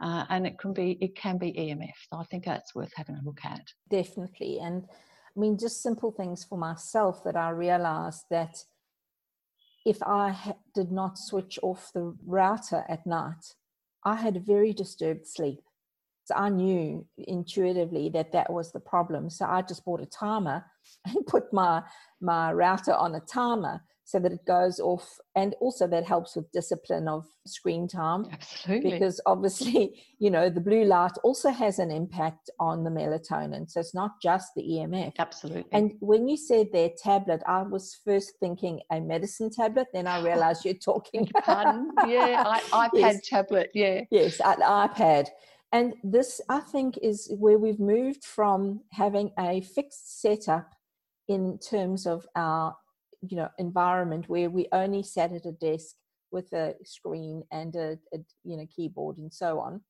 uh, 0.00 0.24
and 0.30 0.46
it 0.46 0.58
can 0.58 0.72
be 0.72 0.96
it 1.02 1.14
can 1.14 1.36
be 1.36 1.52
EMF. 1.52 1.92
So 2.10 2.18
I 2.18 2.24
think 2.24 2.46
that's 2.46 2.74
worth 2.74 2.92
having 2.96 3.16
a 3.16 3.22
look 3.22 3.40
at. 3.44 3.60
Definitely, 3.90 4.60
and 4.60 4.86
I 4.88 5.40
mean 5.40 5.58
just 5.58 5.82
simple 5.82 6.10
things 6.10 6.42
for 6.42 6.56
myself 6.56 7.22
that 7.24 7.36
I 7.36 7.50
realised 7.50 8.24
that 8.30 8.56
if 9.84 10.02
I 10.02 10.30
ha- 10.30 10.54
did 10.74 10.92
not 10.92 11.18
switch 11.18 11.58
off 11.62 11.90
the 11.92 12.16
router 12.24 12.84
at 12.88 13.06
night, 13.06 13.54
I 14.04 14.16
had 14.16 14.46
very 14.46 14.72
disturbed 14.72 15.26
sleep. 15.26 15.62
So 16.24 16.34
I 16.36 16.50
knew 16.50 17.04
intuitively 17.18 18.08
that 18.10 18.32
that 18.32 18.52
was 18.52 18.72
the 18.72 18.80
problem. 18.80 19.28
So 19.28 19.44
I 19.44 19.62
just 19.62 19.84
bought 19.84 20.00
a 20.00 20.06
timer 20.06 20.64
and 21.06 21.26
put 21.26 21.52
my 21.52 21.82
my 22.20 22.52
router 22.52 22.94
on 22.94 23.14
a 23.14 23.20
timer 23.20 23.82
so 24.12 24.18
that 24.18 24.30
it 24.30 24.44
goes 24.46 24.78
off 24.78 25.18
and 25.34 25.54
also 25.58 25.86
that 25.88 26.04
helps 26.04 26.36
with 26.36 26.52
discipline 26.52 27.08
of 27.08 27.24
screen 27.46 27.88
time. 27.88 28.26
Absolutely. 28.30 28.90
Because 28.90 29.20
obviously 29.24 30.04
you 30.18 30.30
know 30.30 30.50
the 30.50 30.60
blue 30.60 30.84
light 30.84 31.12
also 31.24 31.48
has 31.48 31.78
an 31.78 31.90
impact 31.90 32.50
on 32.60 32.84
the 32.84 32.90
melatonin. 32.90 33.70
So 33.70 33.80
it's 33.80 33.94
not 33.94 34.12
just 34.22 34.48
the 34.54 34.62
emf 34.62 35.12
absolutely. 35.18 35.64
And 35.72 35.94
when 36.00 36.28
you 36.28 36.36
said 36.36 36.66
their 36.72 36.90
tablet 37.02 37.42
i 37.46 37.62
was 37.62 37.98
first 38.04 38.32
thinking 38.38 38.80
a 38.90 39.00
medicine 39.00 39.50
tablet 39.50 39.86
then 39.94 40.06
i 40.06 40.22
realized 40.22 40.64
you're 40.64 40.74
talking 40.92 41.26
pardon. 41.42 41.90
Yeah 42.06 42.44
I, 42.46 42.60
ipad 42.88 42.90
yes. 42.92 43.28
tablet 43.28 43.70
yeah. 43.72 44.02
Yes 44.10 44.40
an 44.40 44.60
ipad. 44.60 45.28
And 45.74 45.94
this, 46.04 46.38
I 46.50 46.60
think, 46.60 46.98
is 46.98 47.32
where 47.38 47.58
we've 47.58 47.80
moved 47.80 48.26
from 48.26 48.82
having 48.92 49.30
a 49.38 49.62
fixed 49.62 50.20
setup 50.20 50.74
in 51.28 51.58
terms 51.58 52.06
of 52.06 52.26
our, 52.36 52.76
you 53.28 53.36
know, 53.36 53.48
environment 53.58 54.28
where 54.28 54.50
we 54.50 54.68
only 54.72 55.02
sat 55.02 55.32
at 55.32 55.46
a 55.46 55.52
desk 55.52 55.96
with 56.30 56.52
a 56.52 56.74
screen 56.84 57.44
and 57.52 57.76
a, 57.76 57.98
a 58.12 58.18
you 58.44 58.56
know 58.56 58.66
keyboard 58.74 59.18
and 59.18 59.32
so 59.32 59.60
on, 59.60 59.80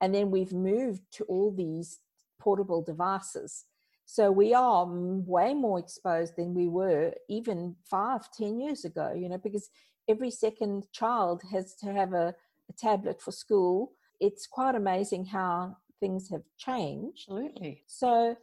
and 0.00 0.14
then 0.14 0.30
we've 0.30 0.52
moved 0.52 1.02
to 1.12 1.24
all 1.24 1.52
these 1.52 2.00
portable 2.40 2.82
devices. 2.82 3.64
So 4.06 4.32
we 4.32 4.54
are 4.54 4.86
way 4.88 5.54
more 5.54 5.78
exposed 5.78 6.34
than 6.36 6.54
we 6.54 6.66
were 6.66 7.12
even 7.28 7.76
five, 7.84 8.30
ten 8.32 8.60
years 8.60 8.84
ago. 8.84 9.12
You 9.16 9.28
know, 9.28 9.38
because 9.38 9.70
every 10.08 10.30
second 10.30 10.86
child 10.92 11.42
has 11.52 11.74
to 11.76 11.92
have 11.92 12.12
a 12.12 12.34
a 12.70 12.72
tablet 12.72 13.20
for 13.20 13.32
school. 13.32 13.92
It's 14.20 14.46
quite 14.46 14.74
amazing 14.74 15.26
how 15.26 15.76
things 15.98 16.30
have 16.30 16.42
changed. 16.56 17.28
Absolutely. 17.28 17.82
So, 17.86 18.36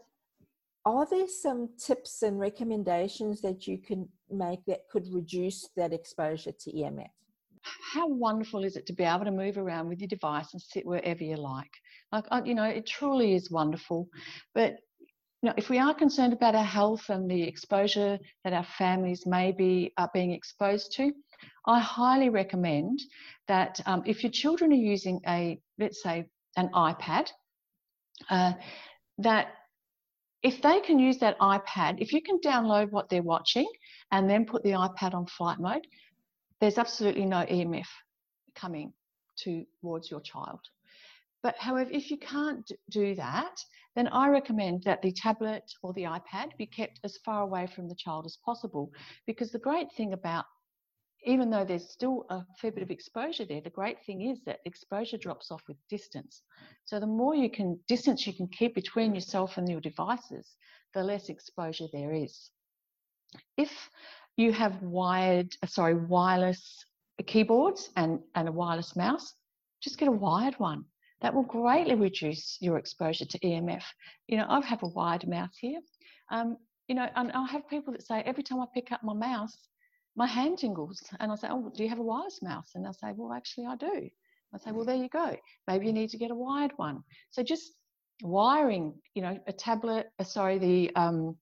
are 0.88 1.06
there 1.06 1.27
some 1.27 1.70
tips 1.77 2.24
and 2.24 2.39
recommendations 2.39 3.41
that 3.41 3.67
you 3.67 3.77
can 3.77 4.08
make 4.32 4.63
that 4.67 4.88
could 4.89 5.06
reduce 5.12 5.67
that 5.75 5.91
exposure 5.91 6.53
to 6.53 6.72
EMF? 6.72 7.10
How 7.94 8.08
wonderful 8.08 8.63
is 8.63 8.77
it 8.77 8.86
to 8.86 8.94
be 8.94 9.03
able 9.03 9.25
to 9.25 9.32
move 9.32 9.58
around 9.58 9.89
with 9.89 10.00
your 10.00 10.08
device 10.08 10.53
and 10.53 10.62
sit 10.62 10.86
wherever 10.86 11.22
you 11.22 11.36
like? 11.36 11.72
Like, 12.13 12.24
you 12.46 12.56
know, 12.56 12.63
it 12.63 12.86
truly 12.86 13.36
is 13.36 13.51
wonderful. 13.51 14.08
But 14.56 14.77
you 15.41 15.50
know, 15.50 15.53
if 15.58 15.70
we 15.70 15.77
are 15.77 15.94
concerned 15.94 16.32
about 16.32 16.56
our 16.56 16.63
health 16.63 17.10
and 17.10 17.29
the 17.29 17.44
exposure 17.44 18.17
that 18.46 18.53
our 18.53 18.65
families 18.77 19.25
may 19.25 19.51
be 19.51 19.94
being 20.13 20.32
exposed 20.32 20.94
to, 20.94 21.12
I 21.65 21.82
highly 21.82 22.29
recommend 22.29 23.01
that 23.50 23.82
um, 23.86 24.03
if 24.06 24.24
your 24.24 24.32
children 24.32 24.72
are 24.72 24.75
using 24.75 25.20
a, 25.27 25.60
let's 25.77 26.01
say, 26.01 26.29
an 26.56 26.70
iPad, 26.70 27.29
uh, 28.29 28.53
that 29.17 29.50
if 30.44 30.62
they 30.62 30.79
can 30.79 31.00
use 31.00 31.17
that 31.20 31.39
iPad, 31.39 32.00
if 32.00 32.13
you 32.13 32.22
can 32.22 32.39
download 32.39 32.91
what 32.91 33.10
they're 33.10 33.24
watching 33.24 33.67
and 34.12 34.29
then 34.29 34.46
put 34.46 34.63
the 34.63 34.72
iPad 34.72 35.13
on 35.13 35.25
flight 35.25 35.60
mode, 35.60 35.88
there's 36.62 36.77
absolutely 36.77 37.25
no 37.25 37.46
EMF 37.46 37.88
coming 38.56 38.94
towards 39.82 40.10
your 40.10 40.22
child. 40.22 40.60
But 41.44 41.56
however, 41.58 41.89
if 41.91 42.10
you 42.10 42.17
can't 42.17 42.70
do 42.89 43.15
that, 43.15 43.63
then 43.96 44.08
I 44.10 44.27
recommend 44.29 44.84
that 44.84 45.01
the 45.01 45.12
tablet 45.12 45.63
or 45.82 45.94
the 45.94 46.03
iPad 46.03 46.56
be 46.58 46.65
kept 46.65 47.00
as 47.03 47.17
far 47.24 47.41
away 47.41 47.67
from 47.67 47.88
the 47.88 47.96
child 47.96 48.25
as 48.25 48.38
possible. 48.44 48.91
Because 49.25 49.51
the 49.51 49.60
great 49.60 49.88
thing 49.96 50.13
about, 50.13 50.46
even 51.25 51.50
though 51.50 51.65
there's 51.65 51.89
still 51.89 52.25
a 52.29 52.43
fair 52.62 52.71
bit 52.71 52.83
of 52.83 52.91
exposure 52.91 53.45
there, 53.45 53.62
the 53.62 53.69
great 53.69 53.97
thing 54.05 54.29
is 54.29 54.39
that 54.45 54.59
exposure 54.65 55.17
drops 55.17 55.51
off 55.51 55.62
with 55.67 55.77
distance. 55.89 56.41
So 56.86 57.00
the 57.00 57.07
more 57.07 57.36
you 57.36 57.50
can 57.50 57.79
distance 57.88 58.25
you 58.27 58.33
can 58.33 58.47
keep 58.47 58.75
between 58.75 59.13
yourself 59.13 59.57
and 59.57 59.67
your 59.67 59.81
devices, 59.81 60.55
the 60.93 61.03
less 61.03 61.29
exposure 61.29 61.88
there 61.91 62.13
is. 62.13 62.51
If 63.57 63.71
you 64.38 64.53
have 64.53 64.81
wired, 64.81 65.55
uh, 65.63 65.67
sorry, 65.67 65.95
wireless 65.95 66.86
keyboards 67.25 67.89
and, 67.95 68.19
and 68.36 68.47
a 68.47 68.51
wireless 68.51 68.95
mouse, 68.95 69.33
just 69.81 69.97
get 69.97 70.07
a 70.07 70.12
wired 70.12 70.55
one. 70.59 70.86
That 71.21 71.33
will 71.33 71.43
greatly 71.43 71.95
reduce 71.95 72.57
your 72.62 72.77
exposure 72.77 73.25
to 73.25 73.39
EMF. 73.39 73.83
You 74.27 74.38
know, 74.38 74.45
I 74.47 74.63
have 74.65 74.83
a 74.83 74.88
wired 74.88 75.27
mouse 75.27 75.57
here. 75.59 75.79
Um, 76.29 76.57
you 76.88 76.95
know, 76.95 77.09
and 77.15 77.31
I'll 77.31 77.47
have 77.47 77.67
people 77.67 77.91
that 77.93 78.05
say 78.05 78.21
every 78.21 78.43
time 78.43 78.62
I 78.62 78.65
pick 78.74 78.91
up 78.91 79.03
my 79.03 79.13
mouse, 79.13 79.57
my 80.17 80.27
hand 80.27 80.57
jingles. 80.57 81.01
And 81.19 81.31
I 81.31 81.36
say, 81.36 81.47
Oh, 81.50 81.71
do 81.74 81.83
you 81.83 81.89
have 81.89 82.00
a 82.00 82.03
wireless 82.03 82.41
mouse? 82.41 82.71
And 82.75 82.83
they'll 82.83 82.93
say, 82.93 83.13
Well, 83.15 83.31
actually, 83.33 83.67
I 83.67 83.77
do. 83.77 84.09
I 84.53 84.57
say, 84.57 84.71
Well, 84.71 84.86
there 84.86 84.95
you 84.95 85.09
go. 85.09 85.38
Maybe 85.67 85.86
you 85.86 85.93
need 85.93 86.09
to 86.09 86.17
get 86.17 86.31
a 86.31 86.36
wired 86.36 86.71
one. 86.75 87.03
So 87.31 87.43
just 87.43 87.71
wiring, 88.21 88.95
you 89.13 89.21
know, 89.21 89.38
a 89.47 89.53
tablet, 89.53 90.07
uh, 90.19 90.24
sorry, 90.25 90.57
the 90.57 90.95
um, 90.95 91.38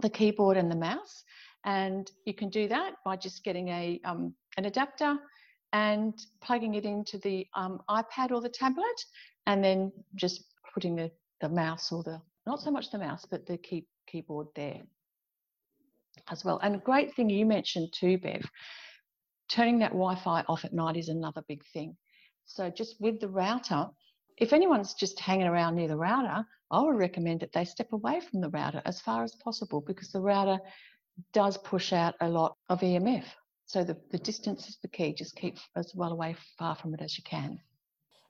the 0.00 0.10
keyboard 0.10 0.56
and 0.56 0.70
the 0.70 0.76
mouse 0.76 1.24
and 1.66 2.10
you 2.24 2.32
can 2.32 2.48
do 2.48 2.68
that 2.68 2.94
by 3.04 3.16
just 3.16 3.44
getting 3.44 3.68
a, 3.68 4.00
um, 4.04 4.32
an 4.56 4.64
adapter 4.66 5.18
and 5.72 6.14
plugging 6.40 6.74
it 6.74 6.84
into 6.84 7.18
the 7.18 7.44
um, 7.54 7.80
iPad 7.90 8.30
or 8.30 8.40
the 8.40 8.48
tablet, 8.48 9.04
and 9.46 9.62
then 9.62 9.92
just 10.14 10.44
putting 10.72 10.94
the, 10.94 11.10
the 11.40 11.48
mouse 11.48 11.90
or 11.90 12.04
the, 12.04 12.22
not 12.46 12.60
so 12.60 12.70
much 12.70 12.90
the 12.92 12.98
mouse, 12.98 13.26
but 13.28 13.44
the 13.46 13.58
key, 13.58 13.84
keyboard 14.06 14.46
there 14.54 14.80
as 16.30 16.44
well. 16.44 16.58
And 16.62 16.74
a 16.74 16.78
great 16.78 17.14
thing 17.14 17.30
you 17.30 17.46
mentioned 17.46 17.92
too, 17.92 18.18
Bev, 18.18 18.44
turning 19.48 19.78
that 19.80 19.92
Wi 19.92 20.16
Fi 20.16 20.44
off 20.48 20.64
at 20.64 20.72
night 20.72 20.96
is 20.96 21.08
another 21.08 21.42
big 21.48 21.64
thing. 21.72 21.96
So 22.46 22.70
just 22.70 23.00
with 23.00 23.20
the 23.20 23.28
router, 23.28 23.88
if 24.36 24.52
anyone's 24.52 24.94
just 24.94 25.18
hanging 25.18 25.46
around 25.46 25.76
near 25.76 25.88
the 25.88 25.96
router, 25.96 26.46
I 26.70 26.80
would 26.80 26.96
recommend 26.96 27.40
that 27.40 27.52
they 27.52 27.64
step 27.64 27.92
away 27.92 28.20
from 28.20 28.40
the 28.40 28.50
router 28.50 28.82
as 28.84 29.00
far 29.00 29.24
as 29.24 29.34
possible 29.36 29.80
because 29.80 30.10
the 30.10 30.20
router 30.20 30.58
does 31.32 31.56
push 31.58 31.92
out 31.92 32.14
a 32.20 32.28
lot 32.28 32.56
of 32.68 32.80
EMF. 32.80 33.24
So 33.66 33.82
the, 33.82 33.96
the 34.10 34.18
distance 34.18 34.68
is 34.68 34.78
the 34.82 34.88
key. 34.88 35.12
Just 35.12 35.36
keep 35.36 35.56
as 35.74 35.92
well 35.94 36.12
away 36.12 36.36
far 36.58 36.76
from 36.76 36.94
it 36.94 37.00
as 37.00 37.16
you 37.16 37.24
can. 37.24 37.58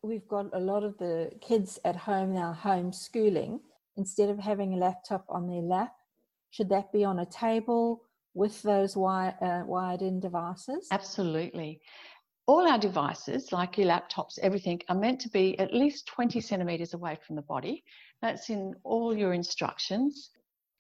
We've 0.03 0.27
got 0.29 0.55
a 0.55 0.61
lot 0.61 0.85
of 0.85 0.97
the 0.99 1.31
kids 1.41 1.79
at 1.85 1.97
home 1.97 2.35
now 2.35 2.57
homeschooling. 2.63 3.61
Instead 3.97 4.29
of 4.29 4.39
having 4.39 4.75
a 4.75 4.77
laptop 4.77 5.25
on 5.29 5.49
their 5.49 5.63
lap, 5.63 5.93
should 6.51 6.69
that 6.71 6.93
be 6.93 7.05
on 7.05 7.21
a 7.21 7.27
table 7.27 8.03
with 8.35 8.63
those 8.63 8.97
uh, 8.97 9.63
wired 9.67 10.03
in 10.03 10.21
devices? 10.21 10.89
Absolutely. 10.91 11.81
All 12.47 12.69
our 12.69 12.79
devices, 12.79 13.51
like 13.51 13.77
your 13.77 13.89
laptops, 13.89 14.39
everything, 14.41 14.81
are 14.89 14.97
meant 14.97 15.21
to 15.23 15.29
be 15.31 15.59
at 15.59 15.75
least 15.75 16.07
20 16.07 16.41
centimetres 16.41 16.95
away 16.95 17.19
from 17.27 17.37
the 17.37 17.43
body. 17.43 17.83
That's 18.23 18.51
in 18.51 18.75
all 18.85 19.17
your 19.17 19.33
instructions 19.33 20.31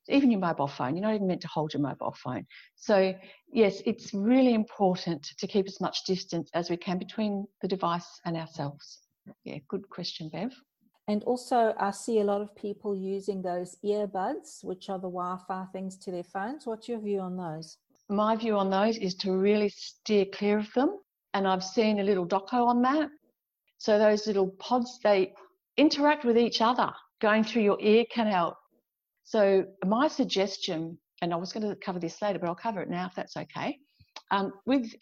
even 0.08 0.30
your 0.30 0.40
mobile 0.40 0.68
phone. 0.68 0.96
You're 0.96 1.06
not 1.06 1.14
even 1.14 1.26
meant 1.26 1.40
to 1.42 1.48
hold 1.48 1.72
your 1.72 1.82
mobile 1.82 2.14
phone. 2.22 2.46
So, 2.76 3.14
yes, 3.52 3.82
it's 3.86 4.14
really 4.14 4.54
important 4.54 5.26
to 5.38 5.46
keep 5.46 5.66
as 5.66 5.80
much 5.80 6.04
distance 6.04 6.50
as 6.54 6.70
we 6.70 6.76
can 6.76 6.98
between 6.98 7.46
the 7.62 7.68
device 7.68 8.20
and 8.24 8.36
ourselves. 8.36 9.00
Yeah, 9.44 9.58
good 9.68 9.88
question, 9.88 10.28
Bev. 10.28 10.52
And 11.08 11.22
also, 11.24 11.74
I 11.78 11.92
see 11.92 12.20
a 12.20 12.24
lot 12.24 12.40
of 12.40 12.54
people 12.56 12.96
using 12.96 13.40
those 13.40 13.76
earbuds, 13.84 14.64
which 14.64 14.90
are 14.90 14.98
the 14.98 15.08
Wi 15.08 15.38
Fi 15.46 15.64
things 15.72 15.96
to 15.98 16.10
their 16.10 16.24
phones. 16.24 16.66
What's 16.66 16.88
your 16.88 16.98
view 16.98 17.20
on 17.20 17.36
those? 17.36 17.78
My 18.08 18.34
view 18.36 18.56
on 18.56 18.70
those 18.70 18.96
is 18.98 19.14
to 19.16 19.32
really 19.32 19.68
steer 19.68 20.24
clear 20.26 20.58
of 20.58 20.72
them. 20.74 20.98
And 21.34 21.46
I've 21.46 21.62
seen 21.64 22.00
a 22.00 22.04
little 22.04 22.26
doco 22.26 22.66
on 22.66 22.82
that. 22.82 23.08
So, 23.78 23.98
those 23.98 24.26
little 24.26 24.48
pods, 24.58 24.98
they 25.04 25.32
interact 25.76 26.24
with 26.24 26.38
each 26.38 26.60
other 26.60 26.92
going 27.20 27.44
through 27.44 27.62
your 27.62 27.78
ear 27.80 28.04
canal 28.12 28.56
so 29.26 29.64
my 29.84 30.06
suggestion, 30.06 30.96
and 31.20 31.34
I 31.34 31.36
was 31.36 31.52
going 31.52 31.68
to 31.68 31.74
cover 31.74 31.98
this 31.98 32.22
later, 32.22 32.38
but 32.38 32.46
I'll 32.46 32.54
cover 32.54 32.80
it 32.80 32.88
now 32.88 33.06
if 33.06 33.14
that's 33.16 33.36
okay. 33.36 33.76
Um, 34.30 34.52
with 34.66 34.94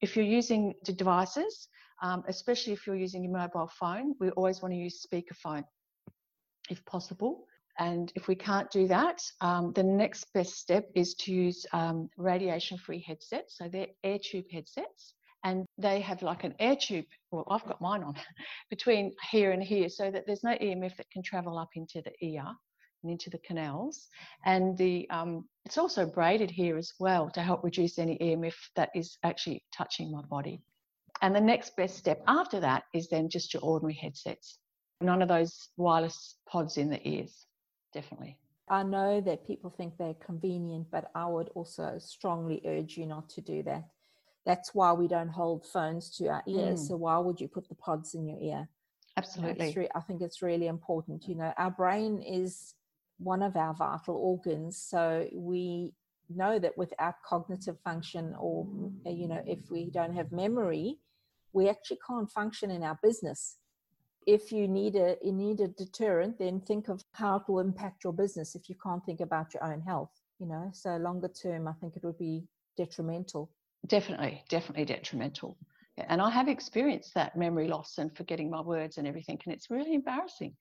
if 0.00 0.14
you're 0.14 0.24
using 0.24 0.74
the 0.84 0.92
devices, 0.92 1.66
um, 2.00 2.24
especially 2.28 2.72
if 2.72 2.86
you're 2.86 2.96
using 2.96 3.22
your 3.22 3.32
mobile 3.32 3.70
phone, 3.78 4.14
we 4.20 4.30
always 4.30 4.62
want 4.62 4.72
to 4.72 4.78
use 4.78 5.06
speakerphone 5.06 5.64
if 6.70 6.84
possible. 6.84 7.46
And 7.78 8.12
if 8.14 8.28
we 8.28 8.34
can't 8.34 8.70
do 8.70 8.86
that, 8.88 9.22
um, 9.40 9.72
the 9.72 9.82
next 9.82 10.32
best 10.34 10.58
step 10.58 10.90
is 10.94 11.14
to 11.14 11.32
use 11.32 11.64
um, 11.72 12.10
radiation 12.16 12.76
free 12.78 13.00
headsets. 13.00 13.56
So 13.56 13.68
they're 13.68 13.88
air 14.04 14.18
tube 14.18 14.46
headsets 14.52 15.14
and 15.44 15.64
they 15.78 16.00
have 16.00 16.22
like 16.22 16.44
an 16.44 16.54
air 16.58 16.76
tube, 16.76 17.06
well, 17.30 17.46
I've 17.50 17.64
got 17.64 17.80
mine 17.80 18.02
on, 18.02 18.14
between 18.70 19.14
here 19.30 19.52
and 19.52 19.62
here 19.62 19.88
so 19.88 20.10
that 20.10 20.26
there's 20.26 20.44
no 20.44 20.52
EMF 20.52 20.96
that 20.96 21.10
can 21.10 21.22
travel 21.22 21.58
up 21.58 21.70
into 21.74 22.02
the 22.02 22.12
ear 22.20 22.44
and 23.02 23.10
into 23.10 23.30
the 23.30 23.38
canals. 23.38 24.08
And 24.44 24.76
the 24.76 25.08
um, 25.08 25.46
it's 25.64 25.78
also 25.78 26.04
braided 26.04 26.50
here 26.50 26.76
as 26.76 26.92
well 26.98 27.30
to 27.30 27.40
help 27.40 27.64
reduce 27.64 27.98
any 27.98 28.18
EMF 28.18 28.54
that 28.76 28.90
is 28.94 29.16
actually 29.22 29.64
touching 29.72 30.12
my 30.12 30.22
body. 30.22 30.60
And 31.22 31.34
the 31.34 31.40
next 31.40 31.76
best 31.76 31.96
step 31.96 32.22
after 32.26 32.60
that 32.60 32.84
is 32.94 33.08
then 33.08 33.28
just 33.28 33.52
your 33.52 33.62
ordinary 33.62 33.94
headsets. 33.94 34.58
None 35.00 35.22
of 35.22 35.28
those 35.28 35.68
wireless 35.76 36.36
pods 36.48 36.76
in 36.76 36.90
the 36.90 37.06
ears, 37.08 37.46
definitely. 37.92 38.38
I 38.68 38.82
know 38.82 39.20
that 39.22 39.46
people 39.46 39.70
think 39.70 39.96
they're 39.96 40.14
convenient, 40.14 40.90
but 40.90 41.10
I 41.14 41.26
would 41.26 41.50
also 41.54 41.96
strongly 41.98 42.62
urge 42.64 42.96
you 42.96 43.06
not 43.06 43.28
to 43.30 43.40
do 43.40 43.62
that. 43.64 43.84
That's 44.46 44.74
why 44.74 44.92
we 44.92 45.08
don't 45.08 45.28
hold 45.28 45.66
phones 45.66 46.08
to 46.16 46.28
our 46.28 46.42
ears. 46.46 46.80
Mm. 46.80 46.88
So 46.88 46.96
why 46.96 47.18
would 47.18 47.40
you 47.40 47.48
put 47.48 47.68
the 47.68 47.74
pods 47.74 48.14
in 48.14 48.26
your 48.26 48.38
ear? 48.40 48.68
Absolutely. 49.16 49.74
Re- 49.76 49.88
I 49.94 50.00
think 50.00 50.22
it's 50.22 50.40
really 50.40 50.68
important. 50.68 51.28
You 51.28 51.34
know, 51.34 51.52
our 51.58 51.70
brain 51.70 52.22
is 52.22 52.74
one 53.18 53.42
of 53.42 53.56
our 53.56 53.74
vital 53.74 54.16
organs. 54.16 54.78
So 54.78 55.28
we 55.34 55.92
know 56.30 56.58
that 56.58 56.78
without 56.78 57.16
cognitive 57.26 57.78
function, 57.80 58.34
or 58.38 58.66
you 59.04 59.28
know, 59.28 59.42
if 59.46 59.70
we 59.70 59.90
don't 59.90 60.14
have 60.14 60.32
memory, 60.32 60.98
we 61.52 61.68
actually 61.68 61.98
can't 62.06 62.30
function 62.30 62.70
in 62.70 62.82
our 62.82 62.98
business. 63.02 63.56
If 64.26 64.52
you 64.52 64.68
need 64.68 64.96
a 64.96 65.16
you 65.22 65.32
need 65.32 65.60
a 65.60 65.68
deterrent, 65.68 66.38
then 66.38 66.60
think 66.60 66.88
of 66.88 67.02
how 67.12 67.36
it 67.36 67.42
will 67.48 67.60
impact 67.60 68.04
your 68.04 68.12
business 68.12 68.54
if 68.54 68.68
you 68.68 68.76
can't 68.82 69.04
think 69.04 69.20
about 69.20 69.54
your 69.54 69.64
own 69.64 69.80
health. 69.80 70.12
You 70.38 70.46
know, 70.46 70.70
so 70.72 70.96
longer 70.96 71.28
term, 71.28 71.68
I 71.68 71.72
think 71.74 71.96
it 71.96 72.04
would 72.04 72.18
be 72.18 72.44
detrimental. 72.76 73.50
Definitely, 73.86 74.42
definitely 74.48 74.84
detrimental. 74.84 75.56
And 76.08 76.22
I 76.22 76.30
have 76.30 76.48
experienced 76.48 77.12
that 77.14 77.36
memory 77.36 77.68
loss 77.68 77.98
and 77.98 78.14
forgetting 78.16 78.50
my 78.50 78.60
words 78.60 78.96
and 78.96 79.06
everything, 79.06 79.38
and 79.44 79.52
it's 79.54 79.70
really 79.70 79.94
embarrassing 79.94 80.56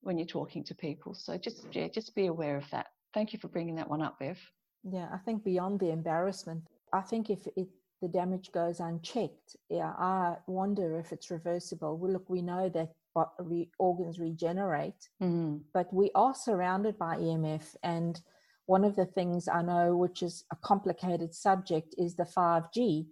when 0.00 0.18
you're 0.18 0.26
talking 0.26 0.64
to 0.64 0.74
people. 0.74 1.14
So 1.14 1.36
just 1.38 1.66
yeah, 1.72 1.88
just 1.88 2.14
be 2.14 2.26
aware 2.26 2.56
of 2.56 2.68
that. 2.70 2.86
Thank 3.14 3.32
you 3.32 3.38
for 3.38 3.48
bringing 3.48 3.76
that 3.76 3.88
one 3.88 4.02
up, 4.02 4.18
Bev. 4.18 4.38
Yeah, 4.84 5.08
I 5.12 5.18
think 5.18 5.44
beyond 5.44 5.78
the 5.78 5.90
embarrassment, 5.90 6.62
I 6.92 7.02
think 7.02 7.30
if 7.30 7.46
it, 7.56 7.68
the 8.02 8.08
damage 8.08 8.50
goes 8.52 8.80
unchecked, 8.80 9.56
yeah, 9.70 9.92
I 9.96 10.34
wonder 10.48 10.98
if 10.98 11.12
it's 11.12 11.30
reversible. 11.30 11.96
Well, 11.96 12.12
look, 12.12 12.28
we 12.28 12.42
know 12.42 12.68
that 12.70 12.92
re- 13.38 13.70
organs 13.78 14.18
regenerate, 14.18 15.08
mm. 15.22 15.60
but 15.72 15.92
we 15.94 16.10
are 16.16 16.34
surrounded 16.34 16.98
by 16.98 17.16
EMF. 17.16 17.76
And 17.84 18.20
one 18.66 18.84
of 18.84 18.96
the 18.96 19.06
things 19.06 19.46
I 19.46 19.62
know, 19.62 19.96
which 19.96 20.22
is 20.22 20.44
a 20.52 20.56
complicated 20.56 21.32
subject, 21.32 21.94
is 21.96 22.16
the 22.16 22.24
5G. 22.24 23.06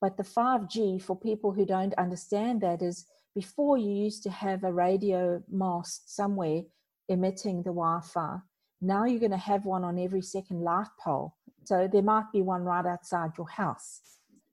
But 0.00 0.16
the 0.16 0.22
5G, 0.22 1.02
for 1.02 1.18
people 1.18 1.50
who 1.52 1.66
don't 1.66 1.94
understand 1.94 2.60
that, 2.60 2.82
is 2.82 3.06
before 3.34 3.78
you 3.78 3.90
used 3.90 4.22
to 4.22 4.30
have 4.30 4.62
a 4.62 4.72
radio 4.72 5.42
mast 5.50 6.14
somewhere 6.14 6.62
emitting 7.08 7.58
the 7.58 7.70
Wi 7.70 8.00
Fi. 8.04 8.38
Now 8.80 9.04
you're 9.06 9.18
going 9.18 9.32
to 9.32 9.36
have 9.36 9.64
one 9.64 9.82
on 9.82 9.98
every 9.98 10.22
second 10.22 10.62
light 10.62 10.86
pole. 11.02 11.34
So 11.64 11.88
there 11.92 12.02
might 12.02 12.32
be 12.32 12.42
one 12.42 12.62
right 12.62 12.86
outside 12.86 13.32
your 13.36 13.48
house. 13.48 14.00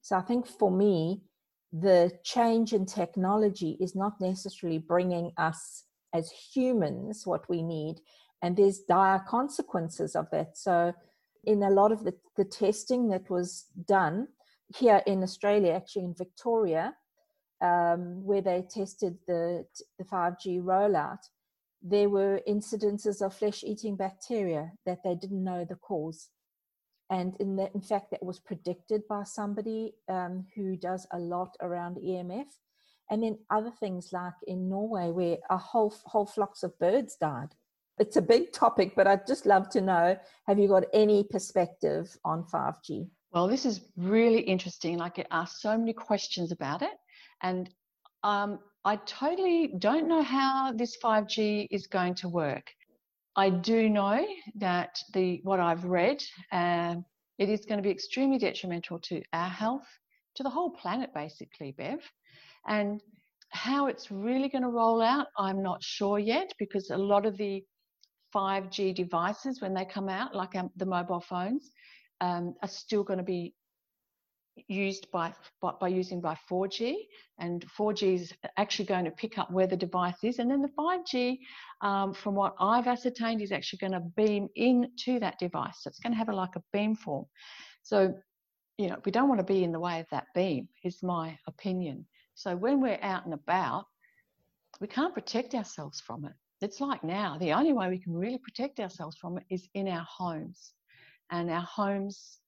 So 0.08 0.16
I 0.16 0.22
think 0.22 0.48
for 0.48 0.72
me, 0.72 1.20
the 1.74 2.14
change 2.24 2.72
in 2.72 2.86
technology 2.86 3.78
is 3.82 3.94
not 3.94 4.22
necessarily 4.22 4.78
bringing 4.78 5.34
us 5.38 5.84
as 6.14 6.32
humans 6.32 7.28
what 7.28 7.50
we 7.50 7.62
need. 7.62 8.00
And 8.42 8.56
there's 8.56 8.80
dire 8.80 9.22
consequences 9.28 10.16
of 10.16 10.30
that. 10.32 10.58
So, 10.58 10.94
in 11.44 11.62
a 11.62 11.70
lot 11.70 11.92
of 11.92 12.06
the, 12.06 12.14
the 12.38 12.46
testing 12.46 13.10
that 13.10 13.30
was 13.30 13.66
done 13.86 14.30
here 14.78 15.02
in 15.06 15.24
Australia, 15.24 15.74
actually 15.74 16.06
in 16.06 16.16
Victoria, 16.18 16.96
um, 17.62 18.24
where 18.24 18.42
they 18.42 18.64
tested 18.70 19.18
the, 19.28 19.66
the 20.00 20.06
5G 20.06 20.62
rollout, 20.62 21.24
there 21.82 22.08
were 22.08 22.40
incidences 22.48 23.22
of 23.22 23.34
flesh 23.34 23.62
eating 23.62 23.98
bacteria 23.98 24.72
that 24.86 25.00
they 25.04 25.16
didn't 25.16 25.44
know 25.44 25.66
the 25.66 25.76
cause. 25.76 26.30
And 27.10 27.36
in, 27.40 27.56
the, 27.56 27.72
in 27.74 27.82
fact, 27.82 28.12
that 28.12 28.24
was 28.24 28.40
predicted 28.40 29.08
by 29.08 29.24
somebody 29.24 29.94
um, 30.10 30.46
who 30.56 30.76
does 30.76 31.08
a 31.12 31.20
lot 31.20 31.56
around 31.62 31.98
EMF. 31.98 32.48
And 33.10 33.24
then 33.24 33.38
other 33.50 33.72
things 33.72 34.10
like 34.12 34.34
in 34.48 34.68
Norway, 34.68 35.12
where 35.12 35.38
a 35.50 35.58
whole, 35.58 35.94
whole 36.06 36.26
flocks 36.26 36.64
of 36.64 36.78
birds 36.80 37.16
died. 37.16 37.50
It's 38.00 38.18
a 38.18 38.22
big 38.22 38.52
topic, 38.52 38.94
but 38.96 39.08
I'd 39.08 39.26
just 39.26 39.46
love 39.46 39.70
to 39.70 39.82
know 39.82 40.18
have 40.46 40.60
you 40.60 40.68
got 40.68 40.84
any 40.94 41.24
perspective 41.24 42.16
on 42.26 42.44
5G? 42.44 43.08
Well, 43.32 43.48
this 43.48 43.66
is 43.66 43.82
really 43.96 44.42
interesting. 44.42 45.02
I 45.02 45.10
get 45.10 45.28
asked 45.32 45.62
so 45.62 45.78
many 45.78 45.94
questions 45.94 46.52
about 46.52 46.82
it. 46.82 46.94
And 47.42 47.70
um, 48.24 48.60
I 48.84 48.98
totally 48.98 49.74
don't 49.80 50.08
know 50.08 50.22
how 50.22 50.74
this 50.74 50.98
5G 51.04 51.68
is 51.72 51.88
going 51.88 52.16
to 52.16 52.30
work. 52.30 52.72
I 53.38 53.52
do 53.52 53.88
know 53.88 54.26
that 54.56 55.00
the 55.14 55.40
what 55.44 55.60
I've 55.60 55.86
read, 55.86 56.24
um, 56.52 57.06
it 57.38 57.50
is 57.50 57.66
going 57.66 57.78
to 57.78 57.84
be 57.84 57.92
extremely 57.92 58.40
detrimental 58.40 58.98
to 59.02 59.22
our 59.32 59.48
health, 59.48 59.88
to 60.36 60.44
the 60.44 60.50
whole 60.50 60.72
planet, 60.72 61.14
basically, 61.14 61.72
Bev. 61.78 62.00
And 62.68 63.00
how 63.50 63.86
it's 63.88 64.10
really 64.10 64.50
going 64.50 64.64
to 64.64 64.70
roll 64.70 65.04
out, 65.04 65.28
I'm 65.38 65.62
not 65.62 65.84
sure 65.84 66.18
yet, 66.18 66.52
because 66.58 66.90
a 66.90 66.98
lot 66.98 67.28
of 67.28 67.38
the 67.38 67.64
5G 68.36 68.96
devices, 68.96 69.62
when 69.62 69.76
they 69.76 69.86
come 69.86 70.10
out, 70.10 70.36
like 70.36 70.56
um, 70.56 70.72
the 70.76 70.88
mobile 70.88 71.22
phones, 71.22 71.70
um, 72.22 72.56
are 72.64 72.68
still 72.68 73.04
going 73.04 73.20
to 73.20 73.24
be 73.24 73.54
used 74.68 75.10
by, 75.12 75.34
by, 75.62 75.72
by 75.80 75.88
using 75.88 76.22
by 76.22 76.38
4G, 76.50 76.96
and 77.40 77.66
4G 77.78 78.16
is 78.16 78.34
actually 78.58 78.86
going 78.86 79.06
to 79.06 79.12
pick 79.12 79.38
up 79.38 79.52
where 79.52 79.68
the 79.68 79.78
device 79.78 80.24
is, 80.24 80.40
and 80.40 80.50
then 80.50 80.62
the 80.62 80.70
5G, 80.70 81.40
um, 81.82 82.14
from 82.14 82.36
what 82.36 82.56
I've 82.60 82.88
ascertained, 82.88 83.42
is 83.42 83.52
actually 83.52 83.80
going 83.80 83.94
to 83.94 84.00
beam 84.16 84.50
into 84.56 85.20
that 85.20 85.40
device. 85.40 85.82
So 85.82 85.90
it's 85.90 86.00
going 86.00 86.14
to 86.14 86.18
have 86.18 86.30
a, 86.30 86.36
like 86.36 86.56
a 86.56 86.64
beam 86.74 86.96
form. 86.96 87.26
So, 87.84 88.14
you 88.78 88.88
know, 88.90 88.98
we 89.06 89.12
don't 89.12 89.30
want 89.30 89.40
to 89.40 89.54
be 89.54 89.64
in 89.64 89.72
the 89.72 89.80
way 89.80 90.00
of 90.00 90.08
that 90.12 90.26
beam, 90.36 90.68
is 90.84 91.02
my 91.02 91.38
opinion. 91.48 92.06
So 92.36 92.56
when 92.56 92.82
we're 92.82 93.00
out 93.02 93.26
and 93.26 93.34
about, 93.34 93.86
we 94.80 94.88
can't 94.88 95.14
protect 95.14 95.56
ourselves 95.56 96.00
from 96.00 96.26
it. 96.26 96.34
It's 96.62 96.82
like 96.82 97.04
now, 97.04 97.38
the 97.38 97.54
only 97.54 97.74
way 97.74 97.90
we 97.90 98.00
can 98.00 98.14
really 98.14 98.40
protect 98.40 98.80
ourselves 98.80 99.16
from 99.18 99.38
it 99.38 99.44
is 99.50 99.68
in 99.74 99.88
our 99.88 100.06
homes. 100.10 100.74
And 101.30 101.50
our 101.50 101.62
homes 101.62 102.40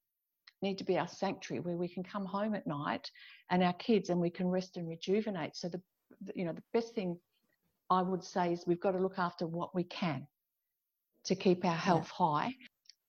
need 0.62 0.78
to 0.78 0.84
be 0.84 0.98
our 0.98 1.08
sanctuary 1.08 1.60
where 1.60 1.76
we 1.76 1.88
can 1.88 2.02
come 2.02 2.24
home 2.24 2.54
at 2.54 2.66
night 2.66 3.10
and 3.50 3.62
our 3.62 3.72
kids 3.74 4.10
and 4.10 4.20
we 4.20 4.30
can 4.30 4.48
rest 4.48 4.76
and 4.76 4.88
rejuvenate. 4.88 5.56
So 5.56 5.68
the 5.68 5.80
you 6.34 6.44
know 6.44 6.52
the 6.52 6.62
best 6.72 6.94
thing 6.94 7.18
I 7.88 8.02
would 8.02 8.24
say 8.24 8.52
is 8.52 8.64
we've 8.66 8.80
got 8.80 8.92
to 8.92 8.98
look 8.98 9.18
after 9.18 9.46
what 9.46 9.74
we 9.74 9.84
can 9.84 10.26
to 11.24 11.34
keep 11.34 11.64
our 11.64 11.76
health 11.76 12.10
yeah. 12.18 12.26
high. 12.26 12.54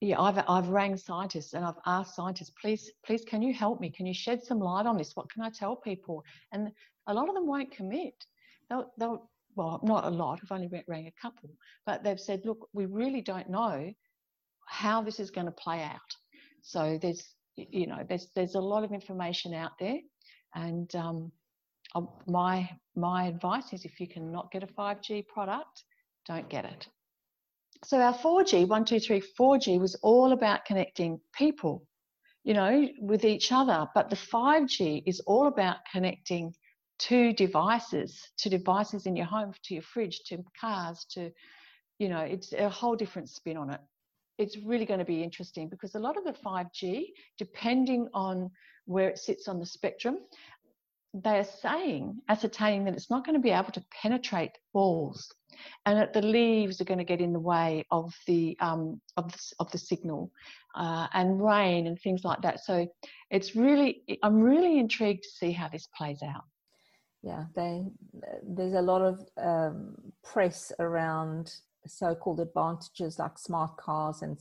Yeah, 0.00 0.20
I've 0.20 0.44
I've 0.48 0.68
rang 0.68 0.96
scientists 0.96 1.54
and 1.54 1.64
I've 1.64 1.80
asked 1.86 2.16
scientists, 2.16 2.52
please, 2.60 2.90
please, 3.06 3.24
can 3.24 3.40
you 3.40 3.54
help 3.54 3.80
me? 3.80 3.90
Can 3.90 4.06
you 4.06 4.14
shed 4.14 4.42
some 4.42 4.58
light 4.58 4.86
on 4.86 4.96
this? 4.96 5.12
What 5.14 5.30
can 5.30 5.42
I 5.42 5.50
tell 5.50 5.76
people? 5.76 6.24
And 6.50 6.72
a 7.06 7.14
lot 7.14 7.28
of 7.28 7.34
them 7.34 7.46
won't 7.46 7.70
commit. 7.70 8.14
They'll, 8.68 8.92
they'll 8.98 9.30
well, 9.54 9.80
not 9.82 10.04
a 10.04 10.10
lot. 10.10 10.40
I've 10.42 10.52
only 10.52 10.70
rang 10.88 11.06
a 11.06 11.20
couple, 11.20 11.50
but 11.86 12.02
they've 12.02 12.18
said, 12.18 12.42
look, 12.44 12.68
we 12.72 12.86
really 12.86 13.20
don't 13.20 13.50
know 13.50 13.92
how 14.66 15.02
this 15.02 15.20
is 15.20 15.30
going 15.30 15.46
to 15.46 15.52
play 15.52 15.82
out. 15.82 16.00
So 16.62 16.98
there's 17.00 17.34
you 17.56 17.86
know, 17.86 18.04
there's 18.08 18.28
there's 18.34 18.54
a 18.54 18.60
lot 18.60 18.84
of 18.84 18.92
information 18.92 19.54
out 19.54 19.72
there, 19.78 19.98
and 20.54 20.94
um, 20.94 21.32
my 22.26 22.68
my 22.96 23.26
advice 23.26 23.72
is 23.72 23.84
if 23.84 24.00
you 24.00 24.08
cannot 24.08 24.50
get 24.50 24.62
a 24.62 24.66
5G 24.66 25.26
product, 25.26 25.84
don't 26.26 26.48
get 26.48 26.64
it. 26.64 26.88
So 27.84 27.98
our 27.98 28.14
4G, 28.14 28.68
1, 28.68 28.84
2, 28.84 29.00
3, 29.00 29.22
4G 29.38 29.80
was 29.80 29.96
all 29.96 30.32
about 30.32 30.64
connecting 30.64 31.20
people, 31.34 31.84
you 32.44 32.54
know, 32.54 32.88
with 33.00 33.24
each 33.24 33.50
other. 33.50 33.88
But 33.92 34.08
the 34.08 34.16
5G 34.16 35.02
is 35.04 35.20
all 35.20 35.48
about 35.48 35.78
connecting 35.90 36.54
to 37.00 37.32
devices, 37.32 38.30
to 38.38 38.48
devices 38.48 39.06
in 39.06 39.16
your 39.16 39.26
home, 39.26 39.52
to 39.64 39.74
your 39.74 39.82
fridge, 39.82 40.20
to 40.26 40.44
cars, 40.60 41.04
to, 41.10 41.32
you 41.98 42.08
know, 42.08 42.20
it's 42.20 42.52
a 42.52 42.68
whole 42.68 42.94
different 42.94 43.28
spin 43.28 43.56
on 43.56 43.70
it 43.70 43.80
it's 44.38 44.56
really 44.56 44.86
going 44.86 44.98
to 44.98 45.04
be 45.04 45.22
interesting 45.22 45.68
because 45.68 45.94
a 45.94 46.00
lot 46.00 46.16
of 46.16 46.24
the 46.24 46.32
5G, 46.32 47.06
depending 47.38 48.08
on 48.14 48.50
where 48.86 49.08
it 49.08 49.18
sits 49.18 49.48
on 49.48 49.58
the 49.58 49.66
spectrum, 49.66 50.18
they 51.14 51.38
are 51.38 51.44
saying, 51.44 52.18
ascertaining 52.28 52.84
that 52.84 52.94
it's 52.94 53.10
not 53.10 53.26
going 53.26 53.34
to 53.34 53.42
be 53.42 53.50
able 53.50 53.70
to 53.72 53.84
penetrate 53.90 54.52
walls, 54.72 55.30
and 55.84 55.98
that 55.98 56.14
the 56.14 56.22
leaves 56.22 56.80
are 56.80 56.84
going 56.84 56.98
to 56.98 57.04
get 57.04 57.20
in 57.20 57.34
the 57.34 57.40
way 57.40 57.84
of 57.90 58.14
the 58.26 58.56
um, 58.60 58.98
of 59.18 59.30
the, 59.30 59.38
of 59.60 59.70
the 59.72 59.78
signal, 59.78 60.32
uh, 60.74 61.06
and 61.12 61.44
rain 61.44 61.86
and 61.86 62.00
things 62.00 62.24
like 62.24 62.40
that. 62.40 62.60
So 62.64 62.86
it's 63.30 63.54
really, 63.54 64.02
I'm 64.22 64.40
really 64.40 64.78
intrigued 64.78 65.24
to 65.24 65.28
see 65.28 65.52
how 65.52 65.68
this 65.68 65.86
plays 65.94 66.22
out. 66.22 66.44
Yeah, 67.22 67.44
they, 67.54 67.84
there's 68.42 68.74
a 68.74 68.82
lot 68.82 69.02
of 69.02 69.20
um, 69.36 69.94
press 70.24 70.72
around 70.80 71.54
so-called 71.86 72.40
advantages 72.40 73.18
like 73.18 73.38
smart 73.38 73.76
cars 73.76 74.22
and 74.22 74.38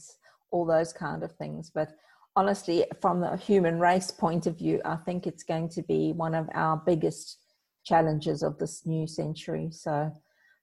all 0.51 0.65
those 0.65 0.93
kind 0.93 1.23
of 1.23 1.31
things. 1.33 1.71
But 1.73 1.89
honestly 2.35 2.85
from 3.01 3.19
the 3.19 3.35
human 3.37 3.79
race 3.79 4.09
point 4.09 4.47
of 4.47 4.57
view 4.57 4.81
i 4.85 4.95
think 4.95 5.27
it's 5.27 5.43
going 5.43 5.67
to 5.67 5.81
be 5.83 6.13
one 6.13 6.33
of 6.33 6.47
our 6.53 6.81
biggest 6.85 7.39
challenges 7.83 8.43
of 8.43 8.57
this 8.59 8.85
new 8.85 9.07
century. 9.07 9.69
So 9.71 10.11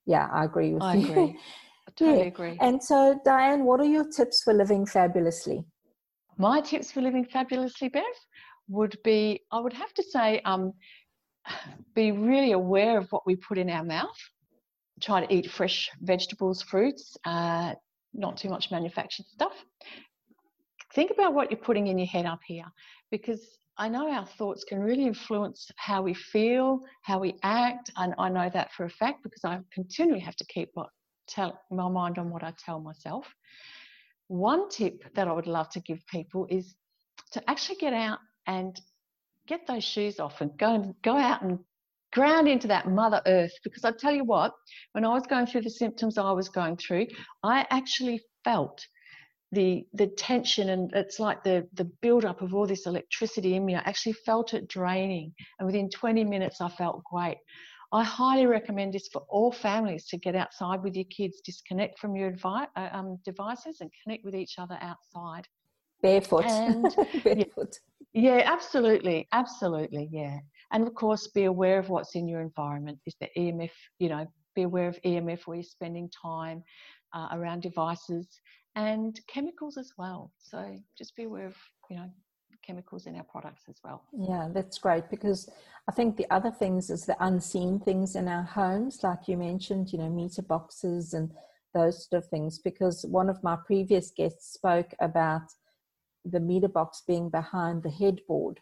yeah 0.07 0.29
i 0.33 0.45
agree 0.45 0.73
with 0.73 0.83
I 0.83 0.97
you. 0.97 1.11
agree. 1.11 1.39
I 1.89 1.91
totally 1.97 2.19
yeah. 2.21 2.25
agree. 2.25 2.57
And 2.61 2.83
so 2.83 3.21
diane 3.25 3.65
what 3.65 3.81
are 3.81 3.93
your 3.97 4.09
tips 4.09 4.43
for 4.43 4.55
living 4.55 4.87
fabulously? 4.87 5.65
My 6.37 6.61
tips 6.61 6.93
for 6.93 7.03
living 7.03 7.25
fabulously 7.25 7.89
bev 7.89 8.05
would 8.69 8.97
be 9.03 9.41
i 9.51 9.59
would 9.59 9.73
have 9.73 9.93
to 9.95 10.03
say 10.03 10.41
um, 10.45 10.73
be 11.95 12.13
really 12.13 12.53
aware 12.53 12.99
of 12.99 13.11
what 13.11 13.27
we 13.27 13.37
put 13.37 13.59
in 13.59 13.69
our 13.69 13.85
mouth 13.85 14.21
try 15.01 15.25
to 15.25 15.35
eat 15.35 15.51
fresh 15.51 15.91
vegetables, 16.01 16.63
fruits, 16.63 17.17
uh, 17.25 17.75
not 18.15 18.37
too 18.37 18.49
much 18.49 18.71
manufactured 18.71 19.27
stuff. 19.27 19.53
Think 20.95 21.11
about 21.11 21.35
what 21.35 21.51
you're 21.51 21.61
putting 21.61 21.89
in 21.89 21.99
your 21.99 22.07
head 22.07 22.27
up 22.27 22.41
here 22.47 22.65
because 23.11 23.59
I 23.77 23.89
know 23.89 24.11
our 24.11 24.27
thoughts 24.27 24.65
can 24.65 24.81
really 24.81 25.07
influence 25.07 25.71
how 25.77 26.03
we 26.03 26.15
feel, 26.15 26.81
how 27.03 27.21
we 27.21 27.37
act, 27.43 27.93
and 27.97 28.15
I 28.19 28.29
know 28.29 28.51
that 28.53 28.73
for 28.73 28.87
a 28.87 28.91
fact 28.91 29.23
because 29.23 29.45
I 29.45 29.61
continually 29.73 30.21
have 30.21 30.35
to 30.37 30.45
keep 30.47 30.71
what, 30.75 30.89
tell, 31.29 31.61
my 31.71 31.89
mind 31.89 32.19
on 32.19 32.31
what 32.31 32.43
I 32.43 32.53
tell 32.59 32.81
myself. 32.81 33.27
One 34.27 34.69
tip 34.69 35.15
that 35.15 35.29
I 35.29 35.33
would 35.33 35.47
love 35.47 35.71
to 35.71 35.81
give 35.81 36.05
people 36.07 36.47
is 36.51 36.75
to 37.33 37.51
actually 37.51 37.77
get 37.77 37.93
out 37.93 38.19
and 38.47 38.81
get 39.47 39.67
those 39.67 39.85
shoes 39.85 40.19
off 40.19 40.41
and 40.41 40.57
go 40.59 40.75
and 40.75 40.95
go 41.03 41.17
out 41.17 41.43
and 41.43 41.59
ground 42.19 42.49
into 42.49 42.69
that 42.69 42.89
mother 42.89 43.21
earth 43.27 43.53
because 43.63 43.85
i 43.85 43.93
tell 43.93 44.13
you 44.13 44.25
what 44.25 44.53
when 44.93 45.05
i 45.05 45.15
was 45.15 45.27
going 45.29 45.47
through 45.47 45.61
the 45.61 45.71
symptoms 45.71 46.19
i 46.19 46.33
was 46.33 46.49
going 46.49 46.77
through 46.77 47.07
i 47.43 47.67
actually 47.71 48.21
felt 48.45 48.85
the 49.53 49.85
the 49.95 50.07
tension 50.09 50.71
and 50.71 50.91
it's 50.95 51.19
like 51.19 51.43
the 51.43 51.67
the 51.75 51.85
build 52.03 52.25
up 52.25 52.43
of 52.43 52.55
all 52.55 52.67
this 52.67 52.87
electricity 52.87 53.55
in 53.55 53.65
me. 53.65 53.75
I 53.75 53.79
actually 53.81 54.13
felt 54.27 54.53
it 54.55 54.69
draining 54.69 55.33
and 55.59 55.67
within 55.67 55.89
20 55.89 56.25
minutes 56.25 56.61
i 56.61 56.69
felt 56.69 57.03
great. 57.05 57.39
I 57.91 58.05
highly 58.05 58.45
recommend 58.45 58.93
this 58.93 59.09
for 59.11 59.23
all 59.31 59.51
families 59.51 60.07
to 60.09 60.19
get 60.19 60.37
outside 60.37 60.83
with 60.83 60.95
your 60.95 61.07
kids 61.07 61.41
disconnect 61.43 61.99
from 61.99 62.15
your 62.15 62.35
uh, 62.45 62.67
um, 62.93 63.19
devices 63.25 63.79
and 63.81 63.91
connect 64.03 64.27
with 64.27 64.35
each 64.35 64.57
other 64.59 64.79
outside. 64.83 65.47
Barefoot. 66.03 66.45
And, 66.45 66.95
barefoot. 67.25 67.75
yeah, 68.13 68.37
yeah 68.37 68.43
absolutely 68.45 69.27
absolutely 69.33 70.11
yeah 70.13 70.37
and 70.73 70.87
of 70.87 70.95
course, 70.95 71.27
be 71.29 71.45
aware 71.45 71.79
of 71.79 71.89
what's 71.89 72.15
in 72.15 72.29
your 72.29 72.41
environment. 72.41 72.99
Is 73.07 73.17
the 73.21 73.29
EMF, 73.37 73.71
you 73.99 74.09
know, 74.09 74.27
be 74.55 74.63
aware 74.63 74.89
of 74.89 75.01
EMF 75.03 75.47
where 75.47 75.57
you're 75.57 75.65
spending 75.65 76.11
time 76.11 76.63
uh, 77.15 77.29
around 77.33 77.63
devices 77.63 78.41
and 78.77 79.21
chemicals 79.29 79.77
as 79.77 79.93
well. 79.97 80.33
So 80.39 80.77
just 80.97 81.17
be 81.17 81.25
aware 81.25 81.47
of, 81.47 81.57
you 81.91 81.97
know, 81.97 82.11
chemicals 82.65 83.07
in 83.07 83.17
our 83.17 83.25
products 83.25 83.65
as 83.69 83.77
well. 83.83 84.05
Yeah, 84.13 84.49
that's 84.53 84.79
great 84.79 85.09
because 85.11 85.49
I 85.89 85.93
think 85.93 86.17
the 86.17 86.27
other 86.31 86.51
things 86.51 86.91
is 86.91 87.07
the 87.07 87.17
unseen 87.25 87.81
things 87.81 88.15
in 88.15 88.29
our 88.29 88.43
homes, 88.43 89.01
like 89.03 89.27
you 89.27 89.37
mentioned, 89.37 89.93
you 89.93 89.99
know, 89.99 90.11
meter 90.11 90.43
boxes 90.43 91.15
and 91.15 91.33
those 91.75 92.09
sort 92.09 92.23
of 92.23 92.29
things. 92.29 92.59
Because 92.59 93.07
one 93.09 93.31
of 93.31 93.43
my 93.43 93.57
previous 93.67 94.11
guests 94.11 94.53
spoke 94.53 94.93
about 95.01 95.43
the 96.25 96.41
meter 96.41 96.69
box 96.69 97.03
being 97.07 97.31
behind 97.31 97.83
the 97.83 97.91
headboard 97.91 98.61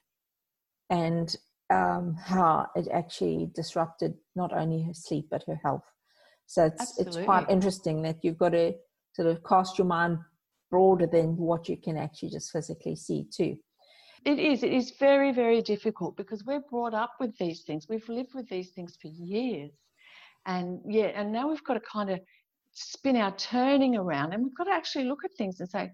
and 0.91 1.35
um, 1.71 2.15
how 2.15 2.67
it 2.77 2.89
actually 2.93 3.51
disrupted 3.55 4.15
not 4.35 4.53
only 4.53 4.83
her 4.83 4.95
sleep 4.95 5.27
but 5.31 5.45
her 5.47 5.59
health. 5.63 5.85
So 6.47 6.67
it's 6.67 6.81
Absolutely. 6.81 7.21
it's 7.21 7.25
quite 7.25 7.51
interesting 7.51 8.03
that 8.03 8.19
you've 8.23 8.39
got 8.39 8.51
to 8.51 8.75
sort 9.15 9.29
of 9.29 9.43
cast 9.45 9.79
your 9.79 9.87
mind 9.87 10.19
broader 10.71 11.07
than 11.07 11.37
what 11.37 11.69
you 11.69 11.77
can 11.77 11.97
actually 11.97 12.31
just 12.31 12.53
physically 12.53 12.97
see 12.97 13.27
too. 13.35 13.57
It 14.25 14.39
is. 14.39 14.63
It 14.63 14.73
is 14.73 14.93
very, 14.99 15.33
very 15.33 15.63
difficult 15.63 16.17
because 16.17 16.45
we're 16.45 16.63
brought 16.69 16.95
up 16.95 17.13
with 17.21 17.37
these 17.39 17.63
things. 17.63 17.87
We've 17.89 18.09
lived 18.09 18.35
with 18.35 18.49
these 18.49 18.71
things 18.71 18.97
for 19.01 19.09
years. 19.09 19.71
And 20.47 20.81
yeah, 20.87 21.13
and 21.15 21.33
now 21.33 21.49
we've 21.49 21.63
got 21.65 21.75
to 21.75 21.81
kind 21.81 22.11
of 22.11 22.21
spin 22.73 23.17
our 23.17 23.35
turning 23.37 23.97
around 23.97 24.33
and 24.33 24.43
we've 24.45 24.55
got 24.55 24.65
to 24.65 24.73
actually 24.73 25.05
look 25.05 25.25
at 25.25 25.33
things 25.35 25.61
and 25.61 25.69
say, 25.69 25.91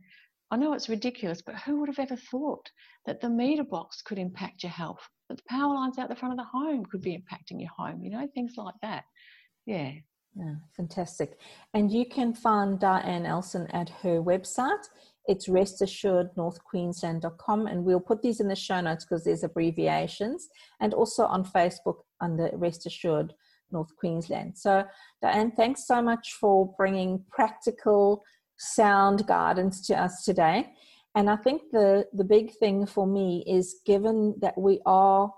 I 0.51 0.57
know 0.57 0.75
it's 0.75 0.89
ridiculous, 0.89 1.41
but 1.41 1.55
who 1.57 1.81
would 1.81 1.89
have 1.89 1.99
ever 1.99 2.17
thought 2.17 2.71
that 3.07 3.21
the 3.21 3.31
meter 3.31 3.65
box 3.65 4.03
could 4.03 4.19
impact 4.19 4.63
your 4.63 4.73
health? 4.73 5.09
That 5.33 5.39
the 5.39 5.45
power 5.49 5.75
lines 5.75 5.99
out 5.99 6.11
the 6.11 6.17
front 6.17 6.33
of 6.33 6.39
the 6.39 6.45
home 6.45 6.85
could 6.85 7.01
be 7.01 7.17
impacting 7.17 7.59
your 7.59 7.71
home, 7.77 8.03
you 8.03 8.11
know, 8.11 8.29
things 8.35 8.55
like 8.57 8.75
that. 8.83 9.05
Yeah. 9.65 9.93
Yeah, 10.35 10.55
fantastic. 10.75 11.39
And 11.75 11.93
you 11.93 12.07
can 12.07 12.33
find 12.33 12.81
Diane 12.81 13.27
Elson 13.27 13.67
at 13.73 13.91
her 14.03 14.23
website. 14.23 14.89
It's 15.27 15.47
restassurednorthqueensland.com. 15.47 17.67
And 17.67 17.85
we'll 17.85 18.01
put 18.01 18.23
these 18.23 18.41
in 18.41 18.49
the 18.49 18.57
show 18.57 18.81
notes 18.81 19.05
because 19.05 19.25
there's 19.25 19.45
abbreviations 19.45 20.49
and 20.81 20.95
also 20.95 21.25
on 21.25 21.45
Facebook 21.45 21.97
under 22.23 22.49
Rest 22.55 22.87
Assured 22.87 23.35
North 23.71 23.95
Queensland. 23.99 24.57
So, 24.57 24.87
Diane, 25.21 25.53
thanks 25.53 25.87
so 25.87 26.01
much 26.01 26.33
for 26.41 26.75
bringing 26.79 27.23
practical 27.31 28.25
sound 28.57 29.27
guidance 29.27 29.87
to 29.89 30.01
us 30.01 30.25
today. 30.25 30.73
And 31.15 31.29
I 31.29 31.37
think 31.37 31.63
the, 31.73 32.07
the 32.13 32.25
big 32.25 32.53
thing 32.55 32.87
for 32.87 33.07
me 33.07 33.45
is 33.47 33.81
given 33.85 34.35
that 34.41 34.57
we 34.57 34.81
are 34.87 35.33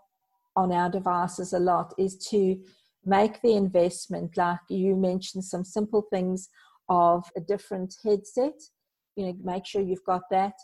on 0.57 0.73
our 0.73 0.89
devices 0.89 1.53
a 1.53 1.59
lot, 1.59 1.93
is 1.99 2.17
to 2.31 2.57
make 3.05 3.43
the 3.43 3.55
investment, 3.55 4.37
like 4.37 4.59
you 4.69 4.97
mentioned, 4.97 5.45
some 5.45 5.65
simple 5.65 6.03
things 6.11 6.49
of 6.89 7.25
a 7.37 7.41
different 7.41 7.95
headset. 8.05 8.55
You 9.17 9.27
know, 9.27 9.37
make 9.43 9.67
sure 9.67 9.83
you've 9.83 10.05
got 10.05 10.23
that 10.31 10.55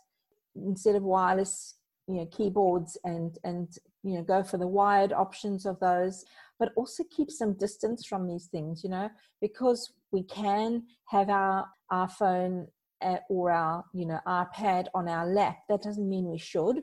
instead 0.55 0.95
of 0.95 1.03
wireless, 1.03 1.77
you 2.07 2.17
know, 2.17 2.27
keyboards 2.27 2.97
and 3.05 3.37
and 3.45 3.69
you 4.03 4.15
know 4.15 4.23
go 4.23 4.43
for 4.43 4.59
the 4.59 4.67
wired 4.67 5.13
options 5.13 5.67
of 5.67 5.79
those, 5.81 6.25
but 6.59 6.73
also 6.77 7.05
keep 7.11 7.31
some 7.31 7.55
distance 7.55 8.07
from 8.07 8.27
these 8.27 8.47
things. 8.47 8.83
You 8.85 8.91
know, 8.91 9.11
because 9.41 9.93
we 10.13 10.23
can 10.23 10.85
have 11.07 11.31
our 11.31 11.67
our 11.91 12.09
phone 12.09 12.69
uh, 13.03 13.19
or 13.29 13.51
our 13.51 13.85
you 13.93 14.07
know 14.07 14.21
iPad 14.27 14.87
on 14.95 15.09
our 15.09 15.27
lap. 15.27 15.59
That 15.69 15.83
doesn't 15.83 16.09
mean 16.09 16.27
we 16.31 16.39
should 16.39 16.83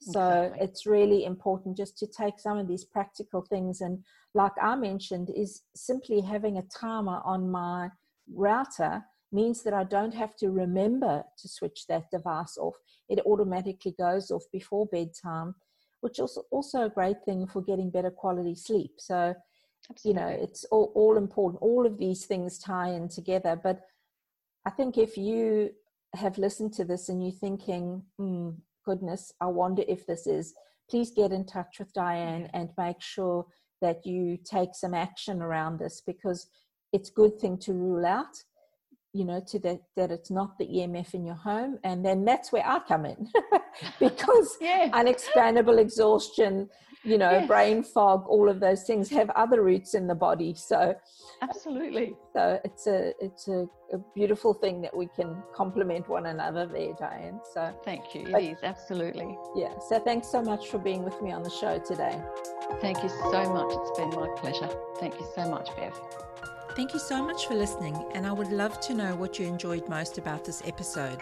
so 0.00 0.20
exactly. 0.20 0.64
it's 0.64 0.86
really 0.86 1.24
important 1.24 1.76
just 1.76 1.98
to 1.98 2.06
take 2.06 2.38
some 2.38 2.56
of 2.56 2.68
these 2.68 2.84
practical 2.84 3.42
things 3.42 3.80
and 3.80 4.04
like 4.34 4.52
I 4.60 4.76
mentioned 4.76 5.30
is 5.34 5.62
simply 5.74 6.20
having 6.20 6.58
a 6.58 6.62
timer 6.62 7.20
on 7.24 7.50
my 7.50 7.90
router 8.32 9.04
means 9.32 9.62
that 9.62 9.74
I 9.74 9.84
don't 9.84 10.14
have 10.14 10.36
to 10.36 10.50
remember 10.50 11.24
to 11.38 11.48
switch 11.48 11.86
that 11.88 12.10
device 12.10 12.56
off. 12.56 12.76
It 13.08 13.20
automatically 13.26 13.94
goes 13.98 14.30
off 14.30 14.44
before 14.52 14.86
bedtime, 14.86 15.54
which 16.00 16.18
is 16.18 16.38
also 16.50 16.84
a 16.84 16.90
great 16.90 17.24
thing 17.24 17.46
for 17.46 17.60
getting 17.60 17.90
better 17.90 18.10
quality 18.10 18.54
sleep. 18.54 18.92
So, 18.98 19.34
Absolutely. 19.90 20.22
you 20.22 20.26
know, 20.26 20.42
it's 20.42 20.64
all, 20.66 20.92
all 20.94 21.16
important. 21.16 21.62
All 21.62 21.84
of 21.84 21.98
these 21.98 22.24
things 22.24 22.58
tie 22.58 22.90
in 22.90 23.08
together. 23.08 23.58
But 23.62 23.80
I 24.66 24.70
think 24.70 24.98
if 24.98 25.16
you 25.16 25.70
have 26.14 26.38
listened 26.38 26.72
to 26.74 26.84
this 26.84 27.08
and 27.08 27.22
you're 27.22 27.32
thinking, 27.32 28.02
hmm, 28.18 28.50
goodness, 28.84 29.32
I 29.40 29.46
wonder 29.46 29.82
if 29.88 30.06
this 30.06 30.26
is, 30.26 30.54
please 30.90 31.10
get 31.10 31.32
in 31.32 31.46
touch 31.46 31.78
with 31.78 31.92
Diane 31.92 32.48
and 32.54 32.70
make 32.78 33.00
sure 33.00 33.46
that 33.80 34.04
you 34.04 34.38
take 34.44 34.70
some 34.74 34.94
action 34.94 35.42
around 35.42 35.78
this 35.78 36.02
because 36.06 36.48
it's 36.92 37.10
a 37.10 37.14
good 37.14 37.38
thing 37.38 37.58
to 37.58 37.72
rule 37.72 38.04
out 38.04 38.34
you 39.14 39.24
know 39.24 39.40
to 39.46 39.58
that 39.58 39.80
that 39.96 40.10
it's 40.10 40.30
not 40.30 40.58
the 40.58 40.66
emf 40.66 41.14
in 41.14 41.24
your 41.24 41.34
home 41.34 41.78
and 41.82 42.04
then 42.04 42.24
that's 42.24 42.52
where 42.52 42.66
i 42.66 42.78
come 42.86 43.06
in 43.06 43.28
because 44.00 44.56
yeah. 44.60 44.90
unexplainable 44.92 45.78
exhaustion 45.78 46.68
you 47.04 47.16
know 47.16 47.30
yes. 47.30 47.46
brain 47.46 47.82
fog 47.82 48.26
all 48.28 48.48
of 48.48 48.60
those 48.60 48.84
things 48.84 49.08
have 49.10 49.30
other 49.30 49.62
roots 49.62 49.94
in 49.94 50.06
the 50.06 50.14
body. 50.14 50.54
So 50.54 50.94
absolutely. 51.42 52.16
so 52.32 52.60
it's 52.64 52.86
a 52.86 53.12
it's 53.20 53.48
a, 53.48 53.66
a 53.92 53.98
beautiful 54.14 54.54
thing 54.54 54.80
that 54.82 54.96
we 54.96 55.08
can 55.14 55.42
complement 55.54 56.08
one 56.08 56.26
another 56.26 56.66
there 56.66 56.92
diane. 56.98 57.40
So 57.54 57.72
thank 57.84 58.14
you. 58.14 58.26
It 58.36 58.52
is. 58.52 58.58
Absolutely. 58.62 59.36
Yeah. 59.56 59.78
So 59.88 59.98
thanks 60.00 60.28
so 60.28 60.42
much 60.42 60.68
for 60.68 60.78
being 60.78 61.04
with 61.04 61.20
me 61.22 61.32
on 61.32 61.42
the 61.42 61.50
show 61.50 61.78
today. 61.78 62.20
Thank 62.80 63.02
you 63.02 63.08
so 63.08 63.52
much. 63.52 63.72
It's 63.72 63.98
been 63.98 64.10
my 64.10 64.28
pleasure. 64.36 64.68
Thank 64.98 65.14
you 65.18 65.26
so 65.34 65.48
much 65.48 65.74
bev. 65.76 65.98
Thank 66.76 66.92
you 66.92 67.00
so 67.00 67.24
much 67.24 67.46
for 67.46 67.54
listening, 67.54 67.96
and 68.14 68.24
I 68.24 68.30
would 68.30 68.52
love 68.52 68.78
to 68.82 68.94
know 68.94 69.16
what 69.16 69.38
you 69.38 69.46
enjoyed 69.46 69.88
most 69.88 70.16
about 70.16 70.44
this 70.44 70.62
episode. 70.64 71.20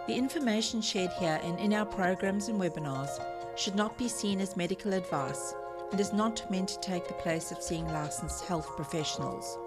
The 0.07 0.15
information 0.15 0.83
shared 0.83 1.13
here 1.13 1.41
and 1.43 1.59
in 1.59 1.73
our 1.73 1.87
programs 1.87 2.49
and 2.49 2.61
webinars 2.61 3.19
should 3.57 3.75
not 3.75 3.97
be 3.97 4.07
seen 4.07 4.39
as 4.43 4.55
medical 4.55 4.93
advice 4.93 5.55
and 5.91 5.99
is 5.99 6.13
not 6.13 6.51
meant 6.51 6.69
to 6.71 6.81
take 6.81 7.09
the 7.09 7.15
place 7.15 7.51
of 7.51 7.63
seeing 7.63 7.89
licensed 7.89 8.45
health 8.45 8.69
professionals. 8.77 9.59